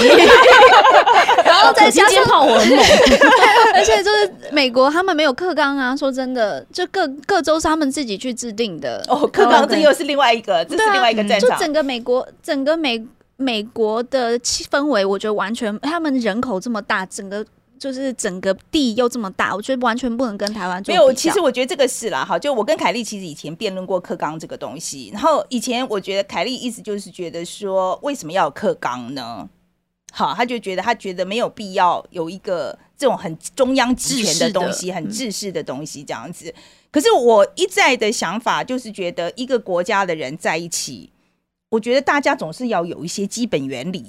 [1.45, 2.79] 然后再加上炮我很猛，
[3.75, 9.05] 而且就是美国他们没有课纲啊，说真的，就各各州是他们自己去制定的。
[9.07, 11.51] 哦，课纲这又是另外一个，这是另外一个战场。
[11.51, 13.05] 就整个美国，整个美
[13.35, 17.45] 美国的气氛围，我觉得完全他们人口这么大，整个
[17.77, 29.47] 就是整个地又这么大，我觉得完全不能跟台湾做没有，其实我觉得这个是啦，哈，就我跟凯莉其实以前辩论过课纲这个东西，然后以前我觉得凯莉意思就是觉得说，为什么要有课纲呢？
[30.11, 36.53] 好，他就觉得他觉得没有必要有一个这种很中央集权的东西，制式的很制式的东西这样子。
[36.89, 41.11] 可是我一再的想法就是觉得一个国家的人在一起，
[41.69, 44.05] 我觉得大家总是要有一些基本原理，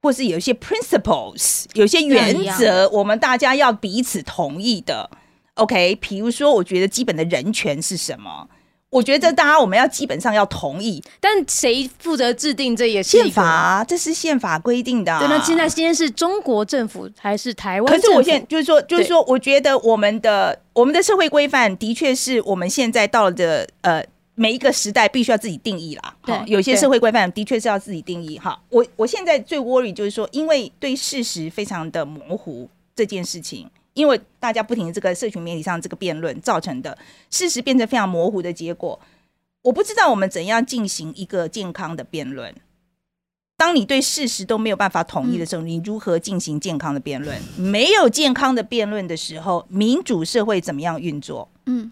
[0.00, 5.10] 或是有一些 principles，有一些原则，我们大家要彼此同意的。
[5.54, 8.48] OK，比如说，我觉得基本的人权是什么？
[8.90, 15.18] 我觉得大家我们要基本上要同意但谁负责制定这也是宪法、啊，这是宪法规定的、啊。
[15.18, 18.00] 对，那现在今天是中国政府还是台湾可？
[18.00, 24.02] 是我现在就是说，就是说，我觉得我们的我们的社会规范的确是我们现在到了的呃
[24.38, 26.16] 每一个时代必须要自己定义啦。
[26.24, 28.38] 对哈有些社会规范的确是要自己定义。
[28.38, 33.68] 哈，我我现在最 worry 就是说，因为对事实非常的模糊这件事情。
[33.94, 36.96] 因为大家不停的这个社群媒体上这个辩论造成的
[37.30, 38.96] 事实变成非常模糊的结果，
[39.62, 42.54] 我不知道我们怎样进行一个健康的辩论。
[43.56, 47.36] 当你对事实都没有办法统一的时候，你如何进行健康的辩论？
[47.56, 51.48] 没有健康的辩论的时候，民主社会怎么样运作？
[51.66, 51.90] 嗯，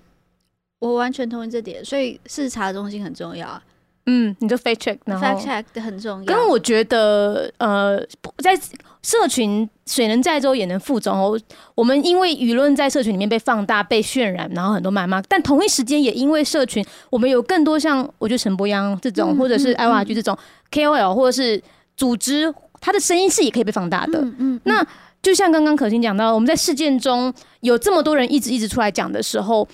[0.78, 3.62] 我完全同意这点，所以视察中心很重要啊
[4.08, 6.26] 嗯，你就 fact check，然后，fact check 很重要。
[6.26, 7.98] 跟我觉得，呃，
[8.38, 8.56] 在
[9.02, 11.36] 社群水能载舟也能覆舟哦。
[11.74, 20.38] 我们因为舆论在社群里面被放大、被渲染，然后很多谩骂，但同一时间也因为社群，我们有更多像我觉得陈柏央这种，嗯或者是嗯艾瓦居这种
[20.70, 21.60] KOL，或者是
[21.96, 24.20] 组织，他的声音是也可以被放大的。
[24.20, 24.86] 嗯嗯，那
[25.20, 29.66] 就像刚刚可心讲到，我们在事件中有这么多人一直一直出来讲的时候，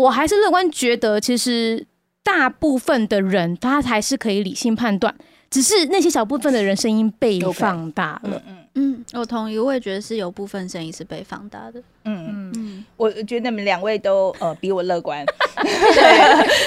[0.00, 1.86] 我还是乐观觉得，其实
[2.22, 5.14] 大部分的人他还是可以理性判断，
[5.50, 8.42] 只是那些小部分的人声音被放大了。
[8.46, 11.80] 嗯嗯，我同意，我也觉得是有部分声音是被放大的。
[12.04, 15.26] 嗯，嗯，嗯，我觉得你们两位都呃比我乐观，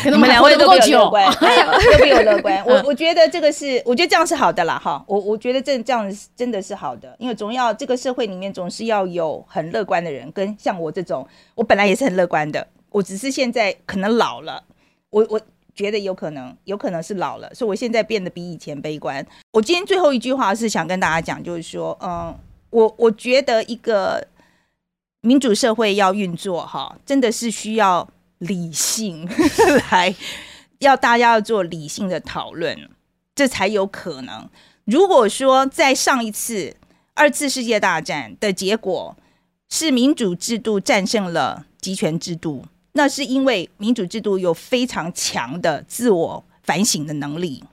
[0.04, 1.10] 可能 你们两位都比我乐。
[1.10, 2.62] 观， 都比我乐观。
[2.68, 5.04] 我我觉得这个是，我觉得这样是好的啦，哈。
[5.08, 11.26] 我我觉得这这样是真的是好的，因为总要这个社会里面总是要有很乐观的人，跟像我这种，
[11.56, 14.64] 我本来也是很乐观的，我只是现在可能老了，
[15.10, 15.42] 我我。
[15.76, 19.26] 觉得有可能，有可能是老了，所以我现在变得比以前悲观。
[19.54, 22.38] 我今天最后一句话是想跟大家讲，就是说，嗯，
[22.70, 24.28] 我我觉得一个
[25.22, 29.28] 民主社会要运作，哈，真的是需要理性
[29.90, 30.14] 来，
[30.78, 32.88] 要大家要做理性的讨论，
[33.34, 34.48] 这才有可能。
[34.86, 36.76] 如果说在上一次
[37.16, 39.18] 二次世界大战的结果
[39.70, 47.64] 是民主制度战胜了集权制度，那是因为民主制度有非常强的自我反省的能力。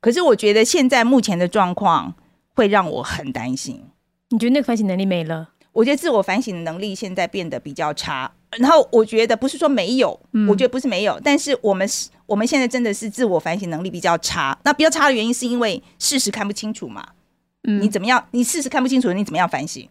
[0.00, 2.14] 可是我觉得现在目前的状况
[2.54, 3.82] 会让我很担心。
[4.28, 5.48] 你觉得那个反省能力没了？
[5.72, 8.32] 我觉得自我反省的能力现在变得比较差。
[8.58, 14.58] 然后我觉得不是说没有，嗯我觉得不是没有，但是我们是我们现在真的是自我反省能力比较差。
[14.64, 17.06] 那比较差的原因是因为事实看不清楚嘛？
[17.64, 18.26] 嗯你怎么样？
[18.30, 19.86] 你事实看不清楚，你怎么样反省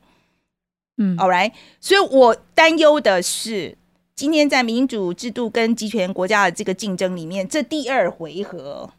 [0.98, 3.78] 嗯？All right，所以我担忧的是，
[4.16, 8.90] 今天在民主制度跟集权国家的这个竞争里面，这第二回合，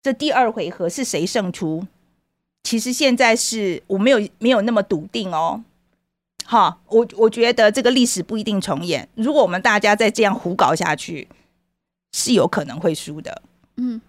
[0.00, 1.84] 这第二回合是谁胜出？
[2.62, 5.64] 其实现在是我没有没有那么笃定哦。
[6.44, 9.06] 哈，我我觉得这个历史不一定重演。
[9.16, 11.26] 如果我们大家再这样胡搞下去，
[12.12, 13.42] 是有可能会输的，
[13.76, 14.00] 嗯，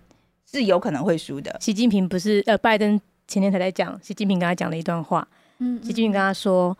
[0.49, 1.57] 是有可能会输的。
[1.59, 5.27] 习近平不是呃，拜登前天才在讲，习近平跟他讲了一段话，
[5.57, 6.77] 嗯，习近平跟他说，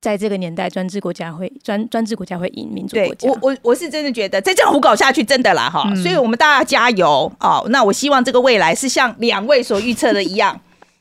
[0.00, 3.28] 在这个年代，专制国家会专专制国家会赢民主国家。
[3.28, 10.58] 我我我是真的觉得再这样胡搞下去，真的啦哈，嗯所以我们大家加油啊、那我希望这个未来是像两位所预测的一样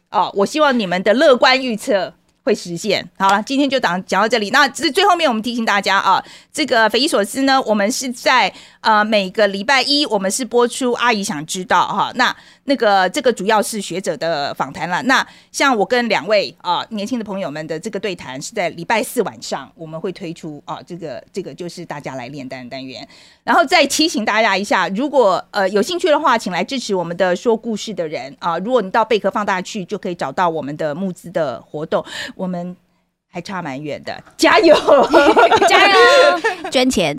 [0.10, 3.08] 啊、我希望你们的乐观预测会实现。
[3.18, 4.50] 好了，今天就讲讲到这里。
[4.52, 12.36] 那这最后面我们提醒大家啊，这个匪夷所思呢，我们是在呃每个礼拜一我们是播出阿姨想知道哈、那
[12.66, 15.02] 那个这个主要是学者的访谈了。
[15.04, 23.08] 那像我跟两位啊、年轻的朋友们的这个对谈是在礼拜四晚上我们会推出啊、这个这个就是大家来炼丹单元。
[23.50, 32.06] 然后再提醒大家一下，如果呃有兴趣的话，请来支持我们的说故事的人啊、如果你到贝壳放大去，就可以找到我们的募资的活动。
[32.36, 32.78] 我们
[33.28, 34.76] 还差蛮远的，加油！
[35.68, 36.00] 加油！
[36.70, 37.18] 捐钱。